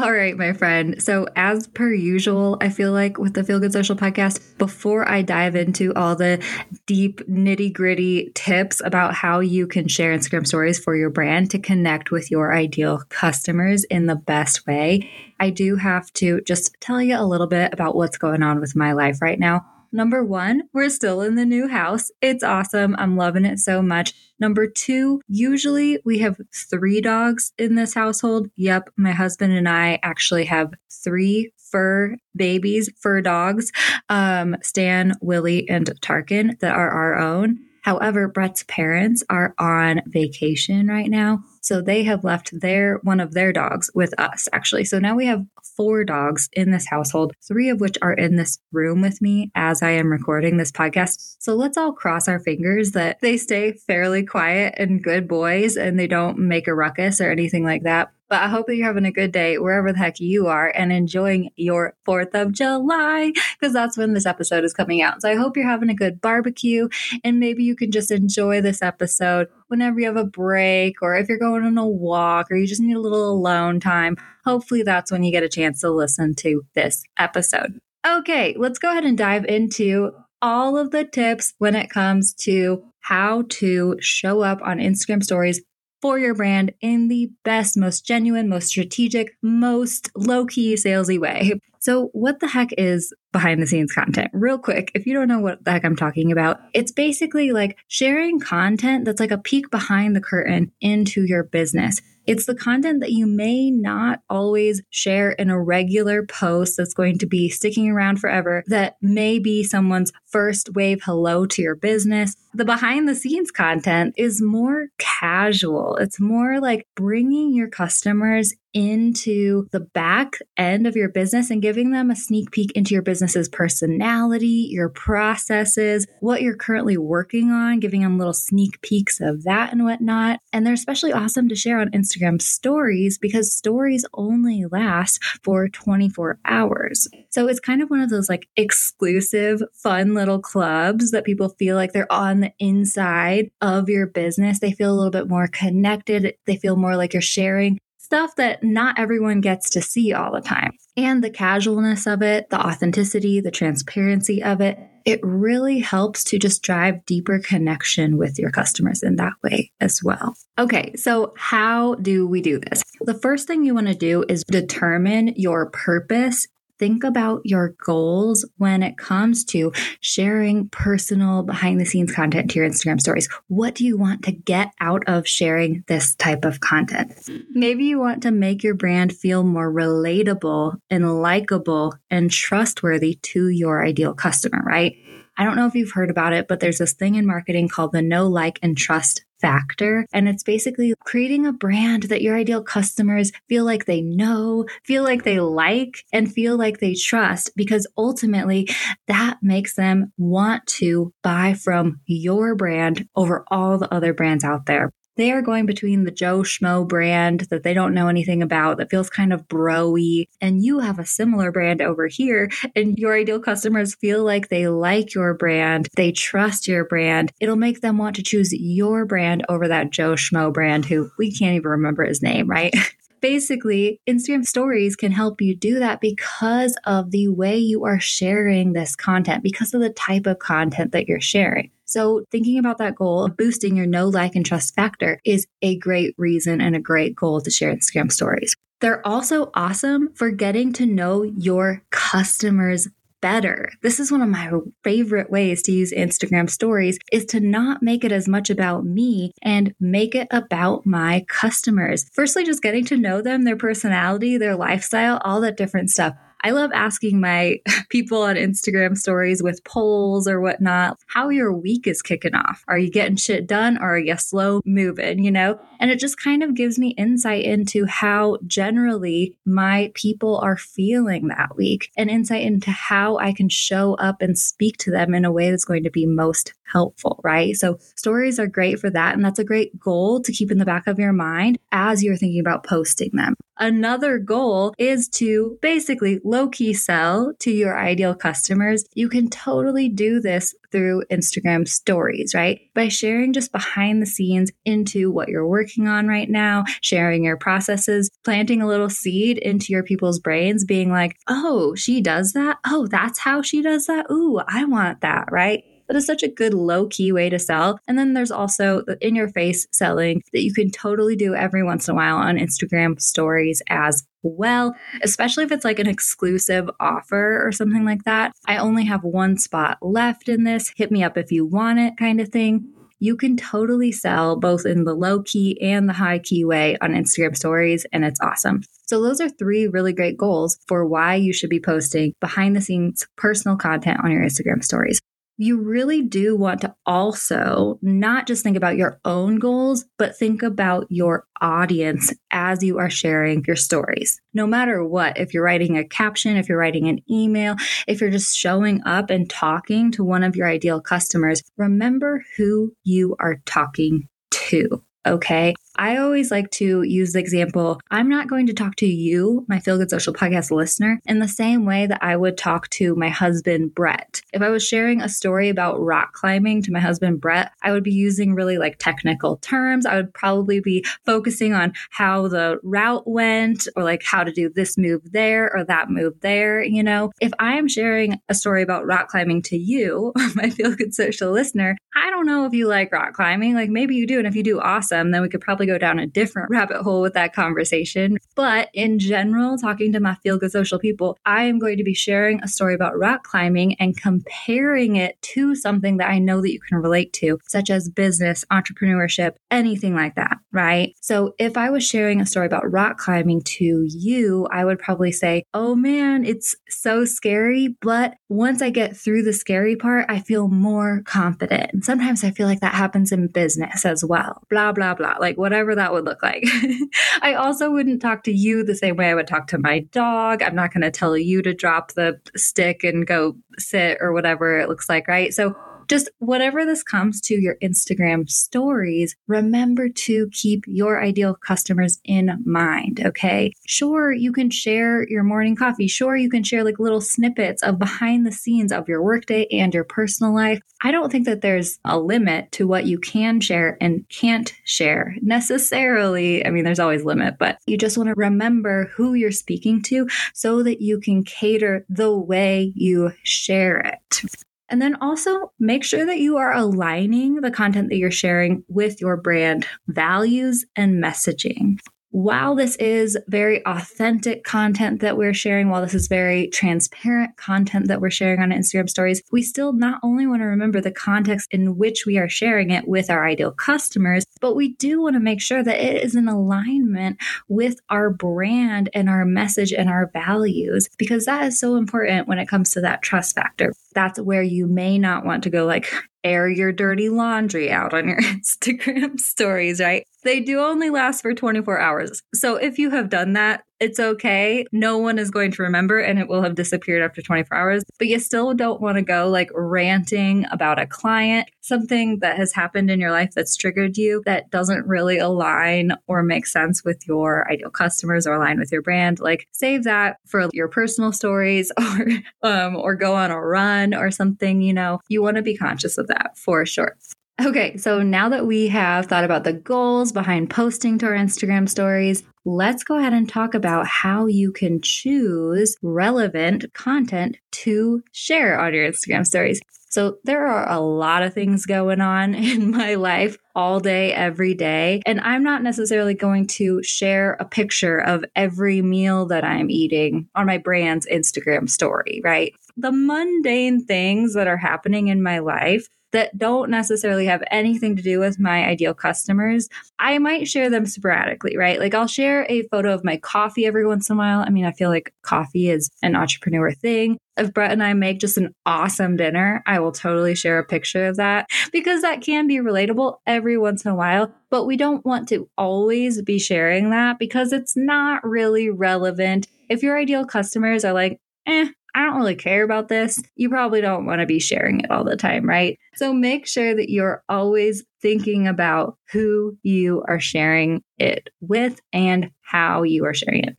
All 0.05 0.13
right, 0.13 0.37
my 0.37 0.53
friend. 0.53 1.01
So, 1.01 1.25
as 1.35 1.65
per 1.65 1.91
usual, 1.91 2.59
I 2.61 2.69
feel 2.69 2.91
like 2.91 3.17
with 3.17 3.33
the 3.33 3.43
Feel 3.43 3.59
Good 3.59 3.73
Social 3.73 3.95
podcast, 3.95 4.55
before 4.59 5.09
I 5.09 5.23
dive 5.23 5.55
into 5.55 5.95
all 5.95 6.15
the 6.15 6.45
deep, 6.85 7.21
nitty 7.27 7.73
gritty 7.73 8.31
tips 8.35 8.83
about 8.85 9.15
how 9.15 9.39
you 9.39 9.65
can 9.65 9.87
share 9.87 10.15
Instagram 10.15 10.45
stories 10.45 10.77
for 10.77 10.95
your 10.95 11.09
brand 11.09 11.49
to 11.49 11.57
connect 11.57 12.11
with 12.11 12.29
your 12.29 12.53
ideal 12.53 13.01
customers 13.09 13.83
in 13.85 14.05
the 14.05 14.15
best 14.15 14.67
way, 14.67 15.09
I 15.39 15.49
do 15.49 15.75
have 15.75 16.13
to 16.13 16.39
just 16.41 16.79
tell 16.79 17.01
you 17.01 17.17
a 17.17 17.25
little 17.25 17.47
bit 17.47 17.73
about 17.73 17.95
what's 17.95 18.19
going 18.19 18.43
on 18.43 18.59
with 18.59 18.75
my 18.75 18.91
life 18.91 19.23
right 19.23 19.39
now. 19.39 19.65
Number 19.95 20.25
one, 20.25 20.63
we're 20.73 20.89
still 20.89 21.21
in 21.21 21.35
the 21.35 21.45
new 21.45 21.69
house. 21.69 22.11
It's 22.21 22.43
awesome. 22.43 22.97
I'm 22.99 23.15
loving 23.15 23.45
it 23.45 23.59
so 23.59 23.81
much. 23.81 24.13
Number 24.41 24.67
two, 24.67 25.21
usually 25.29 25.99
we 26.03 26.19
have 26.19 26.37
three 26.69 26.99
dogs 26.99 27.53
in 27.57 27.75
this 27.75 27.93
household. 27.93 28.49
Yep, 28.57 28.89
my 28.97 29.13
husband 29.13 29.53
and 29.53 29.69
I 29.69 29.99
actually 30.03 30.43
have 30.45 30.73
three 30.91 31.53
fur 31.71 32.17
babies, 32.35 32.89
fur 32.99 33.21
dogs, 33.21 33.71
um, 34.09 34.57
Stan, 34.61 35.13
Willie, 35.21 35.65
and 35.69 35.89
Tarkin 36.01 36.59
that 36.59 36.75
are 36.75 36.89
our 36.89 37.17
own. 37.17 37.59
However, 37.85 38.27
Brett's 38.27 38.63
parents 38.63 39.23
are 39.29 39.53
on 39.59 40.01
vacation 40.07 40.87
right 40.87 41.07
now. 41.07 41.43
So 41.61 41.83
they 41.83 42.01
have 42.05 42.23
left 42.23 42.59
their 42.59 42.97
one 43.03 43.19
of 43.19 43.35
their 43.35 43.53
dogs 43.53 43.91
with 43.93 44.19
us 44.19 44.47
actually. 44.51 44.85
So 44.85 44.97
now 44.97 45.15
we 45.15 45.27
have 45.27 45.45
four 45.77 46.03
dogs 46.03 46.49
in 46.53 46.71
this 46.71 46.87
household, 46.87 47.33
three 47.47 47.69
of 47.69 47.79
which 47.79 47.95
are 48.01 48.13
in 48.13 48.37
this 48.37 48.57
room 48.71 49.01
with 49.01 49.21
me 49.21 49.51
as 49.53 49.83
I 49.83 49.91
am 49.91 50.11
recording 50.11 50.57
this 50.57 50.71
podcast. 50.71 51.35
So 51.37 51.53
let's 51.53 51.77
all 51.77 51.93
cross 51.93 52.27
our 52.27 52.39
fingers 52.39 52.91
that 52.91 53.19
they 53.21 53.37
stay 53.37 53.73
fairly 53.73 54.25
quiet 54.25 54.73
and 54.77 55.03
good 55.03 55.27
boys 55.27 55.77
and 55.77 55.99
they 55.99 56.07
don't 56.07 56.39
make 56.39 56.67
a 56.67 56.73
ruckus 56.73 57.21
or 57.21 57.29
anything 57.29 57.63
like 57.63 57.83
that. 57.83 58.14
But 58.27 58.41
I 58.41 58.47
hope 58.47 58.67
that 58.67 58.75
you're 58.75 58.87
having 58.87 59.05
a 59.05 59.11
good 59.11 59.31
day 59.31 59.57
wherever 59.57 59.91
the 59.91 59.99
heck 59.99 60.19
you 60.19 60.47
are 60.47 60.69
and 60.69 60.91
enjoying 60.91 61.51
your 61.55 61.95
4th 62.07 62.33
of 62.33 62.53
July 62.53 63.31
because 63.59 63.73
that's 63.73 63.97
when 63.97 64.13
this 64.13 64.25
episode 64.25 64.63
is 64.63 64.73
coming 64.73 65.01
out. 65.01 65.21
So 65.21 65.29
I 65.29 65.35
hope 65.35 65.55
you're 65.55 65.67
having 65.67 65.89
a 65.89 65.95
good 65.95 66.21
barbecue 66.21 66.89
and 67.23 67.39
maybe 67.39 67.63
you 67.63 67.75
can 67.75 67.91
just 67.91 68.09
enjoy 68.09 68.61
this 68.61 68.81
episode 68.81 69.47
whenever 69.67 69.99
you 69.99 70.07
have 70.07 70.17
a 70.17 70.25
break 70.25 71.01
or 71.01 71.15
if 71.15 71.29
you're 71.29 71.37
going 71.37 71.63
on 71.63 71.77
a 71.77 71.87
walk 71.87 72.51
or 72.51 72.55
you 72.55 72.65
just 72.65 72.81
need 72.81 72.95
a 72.95 73.01
little 73.01 73.31
alone 73.31 73.79
time. 73.79 74.17
Hopefully 74.43 74.83
that's 74.83 75.11
when 75.11 75.23
you 75.23 75.31
get 75.31 75.43
a 75.43 75.49
chance 75.49 75.81
to 75.81 75.91
listen 75.91 76.33
to 76.35 76.65
this 76.73 77.03
episode. 77.17 77.79
Okay, 78.07 78.55
let's 78.57 78.79
go 78.79 78.91
ahead 78.91 79.05
and 79.05 79.17
dive 79.17 79.45
into 79.45 80.11
all 80.41 80.77
of 80.77 80.91
the 80.91 81.05
tips 81.05 81.53
when 81.57 81.75
it 81.75 81.89
comes 81.89 82.33
to 82.33 82.83
how 82.99 83.43
to 83.49 83.95
show 83.99 84.41
up 84.41 84.59
on 84.63 84.77
Instagram 84.77 85.23
stories 85.23 85.61
for 86.01 86.19
your 86.19 86.35
brand 86.35 86.73
in 86.81 87.07
the 87.07 87.31
best, 87.43 87.77
most 87.77 88.05
genuine, 88.05 88.49
most 88.49 88.67
strategic, 88.67 89.37
most 89.41 90.09
low 90.15 90.45
key, 90.45 90.75
salesy 90.75 91.19
way. 91.19 91.59
So, 91.79 92.09
what 92.13 92.39
the 92.39 92.47
heck 92.47 92.69
is 92.77 93.13
behind 93.35 93.61
the 93.61 93.67
scenes 93.67 93.91
content? 93.91 94.31
Real 94.31 94.57
quick, 94.57 94.91
if 94.95 95.05
you 95.05 95.13
don't 95.13 95.27
know 95.27 95.41
what 95.41 95.65
the 95.65 95.71
heck 95.71 95.83
I'm 95.83 95.97
talking 95.97 96.31
about, 96.31 96.61
it's 96.73 96.93
basically 96.93 97.51
like 97.51 97.77
sharing 97.89 98.39
content 98.39 99.03
that's 99.03 99.19
like 99.19 99.31
a 99.31 99.37
peek 99.37 99.69
behind 99.69 100.15
the 100.15 100.21
curtain 100.21 100.71
into 100.79 101.25
your 101.25 101.43
business. 101.43 102.01
It's 102.25 102.45
the 102.45 102.55
content 102.55 103.01
that 103.01 103.11
you 103.11 103.27
may 103.27 103.69
not 103.69 104.21
always 104.29 104.81
share 104.89 105.31
in 105.31 105.49
a 105.49 105.61
regular 105.61 106.25
post 106.25 106.77
that's 106.77 106.93
going 106.93 107.19
to 107.19 107.27
be 107.27 107.49
sticking 107.49 107.89
around 107.91 108.19
forever, 108.19 108.63
that 108.67 108.95
may 109.01 109.37
be 109.37 109.63
someone's 109.63 110.11
first 110.25 110.73
wave 110.73 111.01
hello 111.03 111.45
to 111.45 111.61
your 111.61 111.75
business. 111.75 112.35
The 112.53 112.65
behind 112.65 113.07
the 113.07 113.15
scenes 113.15 113.51
content 113.51 114.15
is 114.17 114.41
more 114.41 114.87
casual. 114.97 115.97
It's 115.97 116.19
more 116.19 116.59
like 116.59 116.87
bringing 116.95 117.53
your 117.53 117.67
customers 117.67 118.55
into 118.73 119.67
the 119.71 119.79
back 119.79 120.39
end 120.57 120.85
of 120.85 120.95
your 120.95 121.09
business 121.09 121.49
and 121.49 121.61
giving 121.61 121.91
them 121.91 122.11
a 122.11 122.15
sneak 122.15 122.51
peek 122.51 122.71
into 122.73 122.93
your 122.93 123.01
business's 123.25 123.49
personality, 123.49 124.67
your 124.69 124.87
processes, 124.87 126.05
what 126.19 126.43
you're 126.43 126.55
currently 126.55 126.95
working 126.95 127.49
on, 127.49 127.79
giving 127.79 128.01
them 128.01 128.19
little 128.19 128.33
sneak 128.33 128.79
peeks 128.81 129.19
of 129.19 129.43
that 129.43 129.71
and 129.71 129.83
whatnot. 129.83 130.39
And 130.53 130.65
they're 130.65 130.75
especially 130.75 131.11
awesome 131.11 131.49
to 131.49 131.55
share 131.55 131.79
on 131.79 131.89
Instagram 131.89 132.39
stories 132.39 133.17
because 133.17 133.51
stories 133.51 134.05
only 134.13 134.65
last 134.71 135.23
for 135.43 135.67
24 135.67 136.37
hours. 136.45 137.07
So 137.29 137.47
it's 137.47 137.59
kind 137.59 137.81
of 137.81 137.89
one 137.89 138.01
of 138.01 138.11
those 138.11 138.29
like 138.29 138.47
exclusive, 138.55 139.63
fun 139.73 140.13
little 140.13 140.39
clubs 140.39 141.09
that 141.09 141.25
people 141.25 141.49
feel 141.49 141.75
like 141.75 141.93
they're 141.93 142.11
on 142.11 142.41
the 142.41 142.53
inside 142.59 143.49
of 143.59 143.89
your 143.89 144.05
business. 144.05 144.59
They 144.59 144.71
feel 144.71 144.93
a 144.93 144.95
little 144.95 145.09
bit 145.09 145.27
more 145.27 145.47
connected. 145.47 146.35
They 146.45 146.57
feel 146.57 146.75
more 146.75 146.95
like 146.95 147.13
you're 147.13 147.21
sharing 147.23 147.79
stuff 147.97 148.35
that 148.35 148.63
not 148.63 148.99
everyone 148.99 149.41
gets 149.41 149.71
to 149.71 149.81
see 149.81 150.13
all 150.13 150.31
the 150.31 150.41
time. 150.41 150.77
And 150.97 151.23
the 151.23 151.29
casualness 151.29 152.07
of 152.07 152.21
it, 152.21 152.49
the 152.49 152.59
authenticity, 152.59 153.41
the 153.41 153.51
transparency 153.51 154.41
of 154.41 154.61
it, 154.61 154.79
it 155.03 155.19
really 155.21 155.79
helps 155.79 156.23
to 156.25 156.39
just 156.39 156.63
drive 156.63 157.05
deeper 157.05 157.39
connection 157.39 158.17
with 158.17 158.39
your 158.39 158.49
customers 158.49 159.03
in 159.03 159.17
that 159.17 159.33
way 159.43 159.71
as 159.79 160.01
well. 160.03 160.35
Okay, 160.57 160.95
so 160.95 161.33
how 161.37 161.95
do 161.95 162.25
we 162.25 162.41
do 162.41 162.59
this? 162.59 162.81
The 163.01 163.13
first 163.13 163.45
thing 163.45 163.63
you 163.63 163.75
want 163.75 163.87
to 163.87 163.93
do 163.93 164.25
is 164.27 164.43
determine 164.45 165.33
your 165.35 165.69
purpose 165.69 166.47
think 166.79 167.03
about 167.03 167.41
your 167.43 167.75
goals 167.83 168.45
when 168.57 168.83
it 168.83 168.97
comes 168.97 169.43
to 169.45 169.71
sharing 170.01 170.69
personal 170.69 171.43
behind 171.43 171.79
the 171.79 171.85
scenes 171.85 172.11
content 172.11 172.51
to 172.51 172.59
your 172.59 172.69
Instagram 172.69 172.99
stories. 172.99 173.29
What 173.47 173.75
do 173.75 173.85
you 173.85 173.97
want 173.97 174.23
to 174.23 174.31
get 174.31 174.71
out 174.79 175.03
of 175.07 175.27
sharing 175.27 175.83
this 175.87 176.15
type 176.15 176.45
of 176.45 176.59
content? 176.59 177.13
Maybe 177.51 177.85
you 177.85 177.99
want 177.99 178.23
to 178.23 178.31
make 178.31 178.63
your 178.63 178.75
brand 178.75 179.15
feel 179.15 179.43
more 179.43 179.71
relatable 179.71 180.79
and 180.89 181.21
likable 181.21 181.95
and 182.09 182.31
trustworthy 182.31 183.15
to 183.23 183.49
your 183.49 183.85
ideal 183.85 184.13
customer, 184.13 184.61
right? 184.65 184.95
I 185.37 185.43
don't 185.43 185.57
know 185.57 185.67
if 185.67 185.75
you've 185.75 185.91
heard 185.91 186.09
about 186.09 186.33
it, 186.33 186.47
but 186.47 186.61
there's 186.61 186.77
this 186.77 186.93
thing 186.93 187.15
in 187.15 187.25
marketing 187.25 187.67
called 187.67 187.91
the 187.91 188.01
know 188.01 188.27
like, 188.27 188.57
and 188.61 188.77
trust 188.77 189.24
factor. 189.45 190.07
And 190.11 190.27
it's 190.27 190.41
basically 190.41 190.95
creating 191.03 191.45
a 191.45 191.53
brand 191.53 192.03
that 192.03 192.23
your 192.23 192.35
ideal 192.35 192.63
customers 192.63 193.31
feel 193.47 193.63
like 193.63 193.85
they 193.85 194.01
know, 194.01 194.65
feel 194.83 195.03
like 195.03 195.23
they 195.23 195.39
like, 195.39 196.03
and 196.11 196.33
feel 196.33 196.57
like 196.57 196.79
they 196.79 196.95
trust, 196.95 197.51
because 197.55 197.85
ultimately 197.95 198.67
that 199.07 199.37
makes 199.43 199.75
them 199.75 200.11
want 200.17 200.65
to 200.65 201.13
buy 201.21 201.53
from 201.53 201.99
your 202.07 202.55
brand 202.55 203.07
over 203.15 203.45
all 203.51 203.77
the 203.77 203.93
other 203.93 204.13
brands 204.13 204.43
out 204.43 204.65
there. 204.65 204.91
They 205.17 205.31
are 205.31 205.41
going 205.41 205.65
between 205.65 206.03
the 206.03 206.11
Joe 206.11 206.39
Schmo 206.39 206.87
brand 206.87 207.41
that 207.49 207.63
they 207.63 207.73
don't 207.73 207.93
know 207.93 208.07
anything 208.07 208.43
about 208.43 208.77
that 208.77 208.89
feels 208.89 209.09
kind 209.09 209.31
of 209.31 209.47
broy, 209.47 210.27
and 210.41 210.63
you 210.63 210.79
have 210.79 210.99
a 210.99 211.05
similar 211.05 211.51
brand 211.51 211.81
over 211.81 212.07
here, 212.07 212.49
and 212.75 212.97
your 212.97 213.15
ideal 213.15 213.39
customers 213.39 213.95
feel 213.95 214.23
like 214.23 214.49
they 214.49 214.67
like 214.67 215.13
your 215.13 215.33
brand, 215.33 215.87
they 215.95 216.11
trust 216.11 216.67
your 216.67 216.85
brand. 216.85 217.31
It'll 217.39 217.55
make 217.55 217.81
them 217.81 217.97
want 217.97 218.17
to 218.17 218.23
choose 218.23 218.53
your 218.53 219.05
brand 219.05 219.45
over 219.47 219.67
that 219.69 219.91
Joe 219.91 220.15
Schmo 220.15 220.53
brand 220.53 220.85
who 220.85 221.09
we 221.17 221.31
can't 221.31 221.55
even 221.55 221.71
remember 221.71 222.03
his 222.03 222.21
name, 222.21 222.49
right? 222.49 222.73
basically, 223.25 223.99
Instagram 224.07 224.45
stories 224.45 224.95
can 224.95 225.11
help 225.11 225.41
you 225.41 225.55
do 225.55 225.79
that 225.79 225.99
because 225.99 226.77
of 226.85 227.09
the 227.09 227.27
way 227.27 227.57
you 227.57 227.83
are 227.83 227.99
sharing 227.99 228.73
this 228.73 228.95
content, 228.95 229.41
because 229.41 229.73
of 229.73 229.81
the 229.81 229.89
type 229.89 230.27
of 230.27 230.37
content 230.37 230.91
that 230.91 231.07
you're 231.07 231.19
sharing. 231.19 231.71
So, 231.85 232.25
thinking 232.31 232.57
about 232.57 232.79
that 232.79 232.95
goal 232.95 233.25
of 233.25 233.37
boosting 233.37 233.77
your 233.77 233.85
know, 233.85 234.07
like, 234.09 234.35
and 234.35 234.45
trust 234.45 234.75
factor 234.75 235.19
is 235.23 235.47
a 235.61 235.77
great 235.77 236.15
reason 236.17 236.61
and 236.61 236.75
a 236.75 236.79
great 236.79 237.15
goal 237.15 237.41
to 237.41 237.51
share 237.51 237.73
Instagram 237.73 238.11
stories. 238.11 238.55
They're 238.81 239.05
also 239.07 239.51
awesome 239.53 240.09
for 240.15 240.31
getting 240.31 240.73
to 240.73 240.85
know 240.85 241.23
your 241.23 241.83
customers 241.91 242.87
better. 243.21 243.71
This 243.81 243.99
is 243.99 244.11
one 244.11 244.21
of 244.21 244.29
my 244.29 244.51
favorite 244.83 245.31
ways 245.31 245.63
to 245.63 245.71
use 245.71 245.91
Instagram 245.91 246.47
stories 246.47 246.99
is 247.11 247.25
to 247.25 247.39
not 247.39 247.81
make 247.81 248.03
it 248.03 248.11
as 248.11 248.27
much 248.27 248.51
about 248.51 248.85
me 248.85 249.31
and 249.41 249.73
make 249.79 250.13
it 250.13 250.27
about 250.29 250.85
my 250.85 251.25
customers. 251.27 252.07
Firstly, 252.13 252.43
just 252.43 252.61
getting 252.61 252.85
to 252.85 252.97
know 252.97 253.23
them, 253.23 253.43
their 253.43 253.55
personality, 253.55 254.37
their 254.37 254.55
lifestyle, 254.55 255.19
all 255.25 255.41
that 255.41 255.57
different 255.57 255.89
stuff. 255.89 256.13
I 256.41 256.51
love 256.51 256.71
asking 256.73 257.19
my 257.19 257.57
people 257.89 258.21
on 258.21 258.35
Instagram 258.35 258.97
stories 258.97 259.41
with 259.41 259.63
polls 259.63 260.27
or 260.27 260.39
whatnot 260.41 260.99
how 261.07 261.29
your 261.29 261.51
week 261.51 261.87
is 261.87 262.01
kicking 262.01 262.35
off. 262.35 262.63
Are 262.67 262.77
you 262.77 262.89
getting 262.91 263.15
shit 263.15 263.47
done 263.47 263.77
or 263.77 263.95
are 263.95 263.99
you 263.99 264.17
slow 264.17 264.61
moving, 264.65 265.23
you 265.23 265.31
know? 265.31 265.59
And 265.79 265.91
it 265.91 265.99
just 265.99 266.19
kind 266.19 266.43
of 266.43 266.55
gives 266.55 266.77
me 266.77 266.89
insight 266.97 267.45
into 267.45 267.85
how 267.85 268.37
generally 268.47 269.35
my 269.45 269.91
people 269.93 270.37
are 270.37 270.57
feeling 270.57 271.27
that 271.27 271.55
week 271.55 271.91
and 271.97 272.09
insight 272.09 272.43
into 272.43 272.71
how 272.71 273.17
I 273.17 273.33
can 273.33 273.49
show 273.49 273.95
up 273.95 274.21
and 274.21 274.37
speak 274.37 274.77
to 274.77 274.91
them 274.91 275.13
in 275.13 275.25
a 275.25 275.31
way 275.31 275.49
that's 275.49 275.65
going 275.65 275.83
to 275.83 275.91
be 275.91 276.05
most 276.05 276.53
helpful, 276.65 277.19
right? 277.23 277.55
So 277.55 277.77
stories 277.95 278.39
are 278.39 278.47
great 278.47 278.79
for 278.79 278.89
that. 278.89 279.15
And 279.15 279.23
that's 279.23 279.39
a 279.39 279.43
great 279.43 279.79
goal 279.79 280.21
to 280.21 280.31
keep 280.31 280.51
in 280.51 280.57
the 280.57 280.65
back 280.65 280.87
of 280.87 280.99
your 280.99 281.13
mind 281.13 281.57
as 281.71 282.03
you're 282.03 282.17
thinking 282.17 282.39
about 282.39 282.65
posting 282.65 283.11
them. 283.13 283.35
Another 283.57 284.17
goal 284.17 284.73
is 284.77 285.07
to 285.09 285.57
basically 285.61 286.19
low 286.25 286.49
key 286.49 286.73
sell 286.73 287.33
to 287.39 287.51
your 287.51 287.77
ideal 287.77 288.13
customers. 288.13 288.83
You 288.95 289.07
can 289.07 289.29
totally 289.29 289.87
do 289.87 290.19
this 290.19 290.53
through 290.71 291.03
Instagram 291.09 291.65
stories, 291.65 292.33
right? 292.35 292.59
By 292.73 292.89
sharing 292.89 293.31
just 293.31 293.53
behind 293.53 294.01
the 294.01 294.07
scenes 294.07 294.51
into 294.65 295.09
what 295.09 295.29
you're 295.29 295.47
working 295.47 295.87
on 295.87 296.07
right 296.07 296.29
now, 296.29 296.65
sharing 296.81 297.23
your 297.23 297.37
processes, 297.37 298.09
planting 298.25 298.61
a 298.61 298.67
little 298.67 298.89
seed 298.89 299.37
into 299.37 299.71
your 299.71 299.83
people's 299.83 300.19
brains, 300.19 300.65
being 300.65 300.91
like, 300.91 301.15
oh, 301.29 301.75
she 301.75 302.01
does 302.01 302.33
that. 302.33 302.57
Oh, 302.65 302.87
that's 302.87 303.19
how 303.19 303.41
she 303.41 303.61
does 303.61 303.85
that. 303.85 304.07
Ooh, 304.11 304.41
I 304.45 304.65
want 304.65 304.99
that, 304.99 305.31
right? 305.31 305.63
That 305.87 305.97
is 305.97 306.05
such 306.05 306.23
a 306.23 306.27
good 306.27 306.53
low 306.53 306.87
key 306.87 307.11
way 307.11 307.29
to 307.29 307.39
sell. 307.39 307.79
And 307.87 307.97
then 307.97 308.13
there's 308.13 308.31
also 308.31 308.83
the 308.85 308.97
in 309.05 309.15
your 309.15 309.29
face 309.29 309.67
selling 309.71 310.21
that 310.33 310.43
you 310.43 310.53
can 310.53 310.71
totally 310.71 311.15
do 311.15 311.35
every 311.35 311.63
once 311.63 311.87
in 311.87 311.93
a 311.93 311.95
while 311.95 312.17
on 312.17 312.37
Instagram 312.37 312.99
stories 312.99 313.61
as 313.69 314.03
well, 314.23 314.75
especially 315.03 315.43
if 315.43 315.51
it's 315.51 315.65
like 315.65 315.79
an 315.79 315.87
exclusive 315.87 316.69
offer 316.79 317.45
or 317.45 317.51
something 317.51 317.85
like 317.85 318.03
that. 318.05 318.31
I 318.47 318.57
only 318.57 318.85
have 318.85 319.03
one 319.03 319.37
spot 319.37 319.77
left 319.81 320.27
in 320.29 320.43
this. 320.43 320.73
Hit 320.75 320.91
me 320.91 321.03
up 321.03 321.17
if 321.17 321.31
you 321.31 321.45
want 321.45 321.79
it, 321.79 321.97
kind 321.97 322.19
of 322.19 322.29
thing. 322.29 322.69
You 322.97 323.17
can 323.17 323.37
totally 323.37 323.91
sell 323.91 324.37
both 324.37 324.65
in 324.65 324.85
the 324.85 324.95
low 324.95 325.21
key 325.21 325.61
and 325.61 325.87
the 325.87 325.93
high 325.93 326.17
key 326.17 326.45
way 326.45 326.77
on 326.81 326.93
Instagram 326.93 327.35
stories, 327.35 327.85
and 327.91 328.05
it's 328.05 328.21
awesome. 328.21 328.63
So, 328.87 329.01
those 329.01 329.19
are 329.19 329.29
three 329.29 329.67
really 329.67 329.91
great 329.91 330.17
goals 330.17 330.57
for 330.67 330.85
why 330.85 331.15
you 331.15 331.33
should 331.33 331.49
be 331.49 331.59
posting 331.59 332.13
behind 332.21 332.55
the 332.55 332.61
scenes 332.61 333.05
personal 333.17 333.57
content 333.57 333.99
on 334.03 334.11
your 334.11 334.23
Instagram 334.23 334.63
stories 334.63 335.01
you 335.37 335.61
really 335.61 336.01
do 336.01 336.35
want 336.35 336.61
to 336.61 336.75
also 336.85 337.77
not 337.81 338.27
just 338.27 338.43
think 338.43 338.55
about 338.55 338.77
your 338.77 338.99
own 339.03 339.37
goals, 339.37 339.85
but 339.97 340.17
think 340.17 340.41
about 340.41 340.87
your 340.89 341.27
audience 341.41 342.13
as 342.31 342.63
you 342.63 342.77
are 342.77 342.89
sharing 342.89 343.43
your 343.45 343.55
stories. 343.55 344.21
No 344.33 344.47
matter 344.47 344.83
what, 344.83 345.17
if 345.17 345.33
you're 345.33 345.43
writing 345.43 345.77
a 345.77 345.83
caption, 345.83 346.37
if 346.37 346.47
you're 346.47 346.57
writing 346.57 346.87
an 346.87 346.99
email, 347.09 347.55
if 347.87 347.99
you're 347.99 348.09
just 348.09 348.37
showing 348.37 348.81
up 348.85 349.09
and 349.09 349.29
talking 349.29 349.91
to 349.91 350.03
one 350.03 350.23
of 350.23 350.35
your 350.35 350.47
ideal 350.47 350.79
customers, 350.79 351.43
remember 351.57 352.23
who 352.37 352.73
you 352.83 353.15
are 353.19 353.41
talking 353.45 354.07
to. 354.31 354.83
Okay. 355.05 355.53
I 355.77 355.97
always 355.97 356.31
like 356.31 356.51
to 356.51 356.83
use 356.83 357.13
the 357.13 357.19
example 357.19 357.79
I'm 357.91 358.09
not 358.09 358.27
going 358.27 358.47
to 358.47 358.53
talk 358.53 358.75
to 358.77 358.85
you, 358.85 359.45
my 359.47 359.59
Feel 359.59 359.77
Good 359.77 359.89
Social 359.89 360.13
podcast 360.13 360.51
listener, 360.51 361.01
in 361.05 361.19
the 361.19 361.27
same 361.27 361.65
way 361.65 361.85
that 361.87 362.03
I 362.03 362.15
would 362.15 362.37
talk 362.37 362.69
to 362.71 362.95
my 362.95 363.09
husband, 363.09 363.75
Brett. 363.75 364.21
If 364.33 364.41
I 364.41 364.49
was 364.49 364.65
sharing 364.65 365.01
a 365.01 365.09
story 365.09 365.49
about 365.49 365.79
rock 365.79 366.13
climbing 366.13 366.61
to 366.63 366.71
my 366.71 366.79
husband, 366.79 367.21
Brett, 367.21 367.51
I 367.61 367.71
would 367.71 367.83
be 367.83 367.93
using 367.93 368.33
really 368.33 368.57
like 368.57 368.77
technical 368.79 369.37
terms. 369.37 369.85
I 369.85 369.95
would 369.95 370.13
probably 370.13 370.59
be 370.59 370.85
focusing 371.05 371.53
on 371.53 371.73
how 371.89 372.27
the 372.27 372.59
route 372.63 373.07
went 373.07 373.67
or 373.75 373.83
like 373.83 374.03
how 374.03 374.23
to 374.23 374.31
do 374.31 374.49
this 374.49 374.77
move 374.77 375.11
there 375.11 375.51
or 375.55 375.63
that 375.65 375.89
move 375.89 376.19
there. 376.21 376.63
You 376.63 376.83
know, 376.83 377.11
if 377.21 377.31
I 377.39 377.53
am 377.53 377.67
sharing 377.67 378.19
a 378.29 378.33
story 378.33 378.61
about 378.61 378.85
rock 378.85 379.09
climbing 379.09 379.41
to 379.43 379.57
you, 379.57 380.13
my 380.35 380.49
Feel 380.49 380.75
Good 380.75 380.93
Social 380.93 381.31
listener, 381.31 381.77
I 381.95 382.09
don't 382.09 382.25
know 382.25 382.45
if 382.45 382.53
you 382.53 382.67
like 382.67 382.91
rock 382.91 383.13
climbing. 383.13 383.55
Like 383.55 383.69
maybe 383.69 383.95
you 383.95 384.07
do. 384.07 384.17
And 384.17 384.27
if 384.27 384.35
you 384.35 384.43
do, 384.43 384.59
awesome. 384.59 385.11
Then 385.11 385.21
we 385.21 385.29
could 385.29 385.41
probably 385.41 385.64
go 385.65 385.77
down 385.77 385.99
a 385.99 386.07
different 386.07 386.49
rabbit 386.49 386.81
hole 386.81 387.01
with 387.01 387.13
that 387.13 387.33
conversation. 387.33 388.17
But 388.35 388.69
in 388.73 388.99
general, 388.99 389.57
talking 389.57 389.93
to 389.93 389.99
my 389.99 390.15
feel 390.15 390.37
good 390.37 390.51
social 390.51 390.79
people, 390.79 391.17
I 391.25 391.43
am 391.43 391.59
going 391.59 391.77
to 391.77 391.83
be 391.83 391.93
sharing 391.93 392.41
a 392.41 392.47
story 392.47 392.75
about 392.75 392.97
rock 392.97 393.23
climbing 393.23 393.75
and 393.75 393.99
comparing 393.99 394.95
it 394.95 395.21
to 395.21 395.55
something 395.55 395.97
that 395.97 396.09
I 396.09 396.19
know 396.19 396.41
that 396.41 396.51
you 396.51 396.59
can 396.59 396.77
relate 396.77 397.13
to, 397.13 397.39
such 397.47 397.69
as 397.69 397.89
business, 397.89 398.43
entrepreneurship, 398.51 399.35
anything 399.51 399.95
like 399.95 400.15
that, 400.15 400.37
right? 400.51 400.93
So 401.01 401.33
if 401.39 401.57
I 401.57 401.69
was 401.69 401.85
sharing 401.87 402.21
a 402.21 402.25
story 402.25 402.45
about 402.45 402.71
rock 402.71 402.97
climbing 402.97 403.41
to 403.41 403.85
you, 403.89 404.47
I 404.51 404.65
would 404.65 404.79
probably 404.79 405.11
say, 405.11 405.43
oh 405.53 405.75
man, 405.75 406.25
it's 406.25 406.55
so 406.69 407.05
scary. 407.05 407.75
But 407.81 408.15
once 408.29 408.61
I 408.61 408.69
get 408.69 408.97
through 408.97 409.23
the 409.23 409.33
scary 409.33 409.75
part, 409.75 410.05
I 410.09 410.19
feel 410.19 410.47
more 410.47 411.01
confident. 411.05 411.71
And 411.73 411.85
sometimes 411.85 412.23
I 412.23 412.31
feel 412.31 412.47
like 412.47 412.59
that 412.59 412.73
happens 412.73 413.11
in 413.11 413.27
business 413.27 413.85
as 413.85 414.03
well. 414.03 414.41
Blah, 414.49 414.71
blah, 414.71 414.93
blah. 414.93 415.15
Like 415.19 415.37
whatever 415.37 415.54
that 415.75 415.93
would 415.93 416.05
look 416.05 416.21
like. 416.21 416.43
I 417.21 417.33
also 417.35 417.71
wouldn't 417.71 418.01
talk 418.01 418.23
to 418.23 418.31
you 418.31 418.63
the 418.63 418.75
same 418.75 418.95
way 418.95 419.09
I 419.09 419.15
would 419.15 419.27
talk 419.27 419.47
to 419.47 419.57
my 419.57 419.79
dog. 419.91 420.41
I'm 420.41 420.55
not 420.55 420.73
going 420.73 420.81
to 420.81 420.91
tell 420.91 421.17
you 421.17 421.41
to 421.43 421.53
drop 421.53 421.93
the 421.93 422.19
stick 422.35 422.83
and 422.83 423.07
go 423.07 423.35
sit 423.57 423.97
or 424.01 424.11
whatever 424.11 424.59
it 424.59 424.67
looks 424.67 424.89
like, 424.89 425.07
right? 425.07 425.33
So 425.33 425.55
just 425.87 426.09
whatever 426.19 426.65
this 426.65 426.83
comes 426.83 427.21
to 427.21 427.35
your 427.35 427.55
Instagram 427.61 428.29
stories, 428.29 429.15
remember 429.27 429.89
to 429.89 430.29
keep 430.31 430.63
your 430.67 431.03
ideal 431.03 431.35
customers 431.35 431.99
in 432.03 432.41
mind. 432.45 433.01
Okay. 433.05 433.51
Sure, 433.65 434.11
you 434.11 434.31
can 434.31 434.49
share 434.49 435.07
your 435.07 435.23
morning 435.23 435.55
coffee. 435.55 435.87
Sure, 435.87 436.15
you 436.15 436.29
can 436.29 436.43
share 436.43 436.63
like 436.63 436.79
little 436.79 437.01
snippets 437.01 437.63
of 437.63 437.79
behind 437.79 438.25
the 438.25 438.31
scenes 438.31 438.71
of 438.71 438.87
your 438.87 439.01
workday 439.01 439.45
and 439.51 439.73
your 439.73 439.83
personal 439.83 440.33
life. 440.33 440.61
I 440.83 440.91
don't 440.91 441.11
think 441.11 441.25
that 441.25 441.41
there's 441.41 441.79
a 441.85 441.97
limit 441.97 442.51
to 442.53 442.67
what 442.67 442.85
you 442.85 442.99
can 442.99 443.39
share 443.39 443.77
and 443.81 444.05
can't 444.09 444.53
share 444.65 445.15
necessarily. 445.21 446.45
I 446.45 446.51
mean, 446.51 446.63
there's 446.63 446.79
always 446.79 447.05
limit, 447.05 447.37
but 447.39 447.57
you 447.65 447.77
just 447.77 447.97
want 447.97 448.09
to 448.09 448.15
remember 448.15 448.91
who 448.95 449.13
you're 449.13 449.31
speaking 449.31 449.81
to 449.83 450.07
so 450.33 450.63
that 450.63 450.81
you 450.81 450.99
can 450.99 451.23
cater 451.23 451.85
the 451.89 452.15
way 452.15 452.73
you 452.75 453.13
share 453.23 453.79
it. 453.79 454.21
And 454.69 454.81
then 454.81 454.95
also 454.95 455.51
make 455.59 455.83
sure 455.83 456.05
that 456.05 456.19
you 456.19 456.37
are 456.37 456.53
aligning 456.53 457.35
the 457.41 457.51
content 457.51 457.89
that 457.89 457.97
you're 457.97 458.11
sharing 458.11 458.63
with 458.67 458.99
your 458.99 459.17
brand 459.17 459.67
values 459.87 460.65
and 460.75 461.03
messaging. 461.03 461.77
While 462.15 462.55
this 462.55 462.77
is 462.77 463.17
very 463.27 463.61
authentic 463.65 464.45
content 464.45 465.01
that 465.01 465.17
we're 465.17 465.33
sharing, 465.33 465.67
while 465.67 465.81
this 465.81 465.93
is 465.93 466.07
very 466.07 466.47
transparent 466.47 467.35
content 467.35 467.89
that 467.89 467.99
we're 467.99 468.09
sharing 468.09 468.39
on 468.39 468.51
Instagram 468.51 468.89
stories, 468.89 469.21
we 469.33 469.41
still 469.41 469.73
not 469.73 469.99
only 470.01 470.25
want 470.25 470.41
to 470.41 470.45
remember 470.45 470.79
the 470.79 470.93
context 470.93 471.49
in 471.51 471.75
which 471.75 472.05
we 472.05 472.17
are 472.17 472.29
sharing 472.29 472.71
it 472.71 472.87
with 472.87 473.09
our 473.09 473.27
ideal 473.27 473.51
customers, 473.51 474.25
but 474.39 474.55
we 474.55 474.75
do 474.75 475.01
want 475.01 475.15
to 475.15 475.19
make 475.19 475.41
sure 475.41 475.61
that 475.61 475.77
it 475.77 476.05
is 476.05 476.15
in 476.15 476.29
alignment 476.29 477.17
with 477.49 477.81
our 477.89 478.09
brand 478.09 478.89
and 478.93 479.09
our 479.09 479.25
message 479.25 479.73
and 479.73 479.89
our 479.89 480.09
values, 480.13 480.87
because 480.97 481.25
that 481.25 481.43
is 481.43 481.59
so 481.59 481.75
important 481.75 482.29
when 482.29 482.39
it 482.39 482.47
comes 482.47 482.69
to 482.69 482.79
that 482.79 483.01
trust 483.01 483.35
factor. 483.35 483.73
That's 483.93 484.21
where 484.21 484.41
you 484.41 484.67
may 484.67 484.97
not 484.97 485.25
want 485.25 485.43
to 485.43 485.49
go 485.49 485.65
like 485.65 485.91
air 486.25 486.49
your 486.49 486.73
dirty 486.73 487.07
laundry 487.09 487.71
out 487.71 487.93
on 487.93 488.09
your 488.09 488.21
Instagram 488.21 489.19
stories, 489.19 489.79
right? 489.79 490.05
They 490.23 490.41
do 490.41 490.59
only 490.59 490.89
last 490.89 491.21
for 491.21 491.33
24 491.33 491.79
hours. 491.79 492.21
So 492.33 492.55
if 492.55 492.77
you 492.79 492.89
have 492.89 493.09
done 493.09 493.33
that, 493.33 493.63
it's 493.79 493.99
okay. 493.99 494.65
No 494.71 494.97
one 494.97 495.19
is 495.19 495.31
going 495.31 495.51
to 495.51 495.63
remember 495.63 495.99
and 495.99 496.17
it 496.17 496.27
will 496.27 496.41
have 496.41 496.55
disappeared 496.55 497.01
after 497.01 497.21
24 497.21 497.57
hours. 497.57 497.83
But 497.97 498.07
you 498.07 498.19
still 498.19 498.53
don't 498.53 498.81
want 498.81 498.97
to 498.97 499.01
go 499.01 499.29
like 499.29 499.49
ranting 499.53 500.45
about 500.51 500.79
a 500.79 500.87
client, 500.87 501.49
something 501.61 502.19
that 502.19 502.37
has 502.37 502.53
happened 502.53 502.89
in 502.89 502.99
your 502.99 503.11
life 503.11 503.31
that's 503.35 503.55
triggered 503.55 503.97
you 503.97 504.21
that 504.25 504.49
doesn't 504.49 504.87
really 504.87 505.17
align 505.17 505.91
or 506.07 506.23
make 506.23 506.47
sense 506.47 506.83
with 506.83 507.05
your 507.07 507.49
ideal 507.51 507.69
customers 507.69 508.25
or 508.25 508.33
align 508.33 508.59
with 508.59 508.71
your 508.71 508.81
brand. 508.81 509.19
Like 509.19 509.47
save 509.51 509.83
that 509.83 510.17
for 510.25 510.49
your 510.53 510.67
personal 510.67 511.11
stories 511.11 511.71
or 511.79 512.07
um, 512.43 512.75
or 512.75 512.95
go 512.95 513.15
on 513.15 513.31
a 513.31 513.39
run 513.39 513.93
or 513.93 514.11
something, 514.11 514.61
you 514.61 514.73
know. 514.73 514.99
You 515.09 515.21
want 515.21 515.37
to 515.37 515.43
be 515.43 515.57
conscious 515.57 515.97
of 515.97 516.07
that 516.07 516.37
for 516.37 516.65
sure. 516.65 516.95
Okay, 517.43 517.75
so 517.75 518.01
now 518.01 518.29
that 518.29 518.47
we 518.47 518.69
have 518.69 519.07
thought 519.07 519.25
about 519.25 519.43
the 519.43 519.51
goals 519.51 520.13
behind 520.13 520.49
posting 520.49 520.97
to 520.99 521.07
our 521.07 521.11
Instagram 521.11 521.67
stories, 521.67 522.23
let's 522.45 522.85
go 522.85 522.97
ahead 522.97 523.11
and 523.11 523.27
talk 523.27 523.53
about 523.53 523.87
how 523.87 524.25
you 524.25 524.53
can 524.53 524.79
choose 524.81 525.75
relevant 525.81 526.73
content 526.73 527.37
to 527.51 528.01
share 528.13 528.57
on 528.57 528.73
your 528.73 528.89
Instagram 528.89 529.25
stories. 529.25 529.59
So, 529.89 530.17
there 530.23 530.47
are 530.47 530.69
a 530.69 530.79
lot 530.79 531.23
of 531.23 531.33
things 531.33 531.65
going 531.65 531.99
on 531.99 532.35
in 532.35 532.71
my 532.71 532.95
life 532.95 533.37
all 533.53 533.81
day, 533.81 534.13
every 534.13 534.53
day. 534.53 535.01
And 535.05 535.19
I'm 535.21 535.43
not 535.43 535.61
necessarily 535.61 536.13
going 536.13 536.47
to 536.47 536.81
share 536.83 537.33
a 537.39 537.45
picture 537.45 537.99
of 537.99 538.23
every 538.35 538.81
meal 538.81 539.25
that 539.27 539.43
I'm 539.43 539.69
eating 539.69 540.29
on 540.35 540.45
my 540.45 540.57
brand's 540.57 541.07
Instagram 541.07 541.69
story, 541.69 542.21
right? 542.23 542.53
The 542.77 542.91
mundane 542.91 543.85
things 543.85 544.33
that 544.33 544.47
are 544.47 544.57
happening 544.57 545.07
in 545.07 545.23
my 545.23 545.39
life 545.39 545.87
that 546.15 546.37
don't 546.37 546.69
necessarily 546.69 547.25
have 547.25 547.43
anything 547.51 547.97
to 547.97 548.01
do 548.01 548.19
with 548.19 548.39
my 548.39 548.65
ideal 548.65 548.93
customers, 548.93 549.67
I 549.99 550.17
might 550.17 550.47
share 550.47 550.69
them 550.69 550.85
sporadically, 550.85 551.57
right? 551.57 551.77
Like 551.77 551.93
I'll 551.93 552.07
share 552.07 552.45
a 552.47 552.63
photo 552.69 552.93
of 552.93 553.03
my 553.03 553.17
coffee 553.17 553.65
every 553.65 553.85
once 553.85 554.09
in 554.09 554.15
a 554.15 554.17
while. 554.17 554.39
I 554.39 554.49
mean, 554.49 554.63
I 554.63 554.71
feel 554.71 554.89
like 554.89 555.13
coffee 555.23 555.69
is 555.69 555.89
an 556.01 556.15
entrepreneur 556.15 556.71
thing. 556.71 557.17
If 557.35 557.53
Brett 557.53 557.73
and 557.73 557.83
I 557.83 557.93
make 557.93 558.19
just 558.19 558.37
an 558.37 558.55
awesome 558.65 559.17
dinner, 559.17 559.61
I 559.65 559.79
will 559.79 559.91
totally 559.91 560.35
share 560.35 560.57
a 560.57 560.63
picture 560.63 561.05
of 561.07 561.17
that 561.17 561.49
because 561.73 562.01
that 562.01 562.21
can 562.21 562.47
be 562.47 562.59
relatable 562.59 563.17
every 563.27 563.57
once 563.57 563.83
in 563.83 563.91
a 563.91 563.95
while. 563.95 564.33
But 564.49 564.63
we 564.63 564.77
don't 564.77 565.05
want 565.05 565.27
to 565.29 565.49
always 565.57 566.21
be 566.21 566.39
sharing 566.39 566.91
that 566.91 567.19
because 567.19 567.51
it's 567.51 567.75
not 567.75 568.23
really 568.23 568.69
relevant. 568.69 569.47
If 569.67 569.83
your 569.83 569.97
ideal 569.97 570.25
customers 570.25 570.85
are 570.85 570.93
like, 570.93 571.19
eh, 571.45 571.71
I 571.95 572.03
don't 572.03 572.17
really 572.17 572.35
care 572.35 572.63
about 572.63 572.89
this, 572.89 573.23
you 573.35 573.49
probably 573.49 573.79
don't 573.79 574.05
want 574.05 574.19
to 574.19 574.25
be 574.25 574.39
sharing 574.39 574.81
it 574.81 574.91
all 574.91 575.05
the 575.05 575.15
time, 575.15 575.47
right? 575.47 575.79
So 575.95 576.13
make 576.13 576.45
sure 576.45 576.75
that 576.75 576.89
you're 576.89 577.23
always 577.29 577.85
thinking 578.01 578.47
about 578.47 578.97
who 579.13 579.57
you 579.63 580.03
are 580.07 580.19
sharing 580.19 580.83
it 580.99 581.29
with 581.39 581.79
and 581.93 582.31
how 582.41 582.83
you 582.83 583.05
are 583.05 583.13
sharing 583.13 583.45
it. 583.45 583.55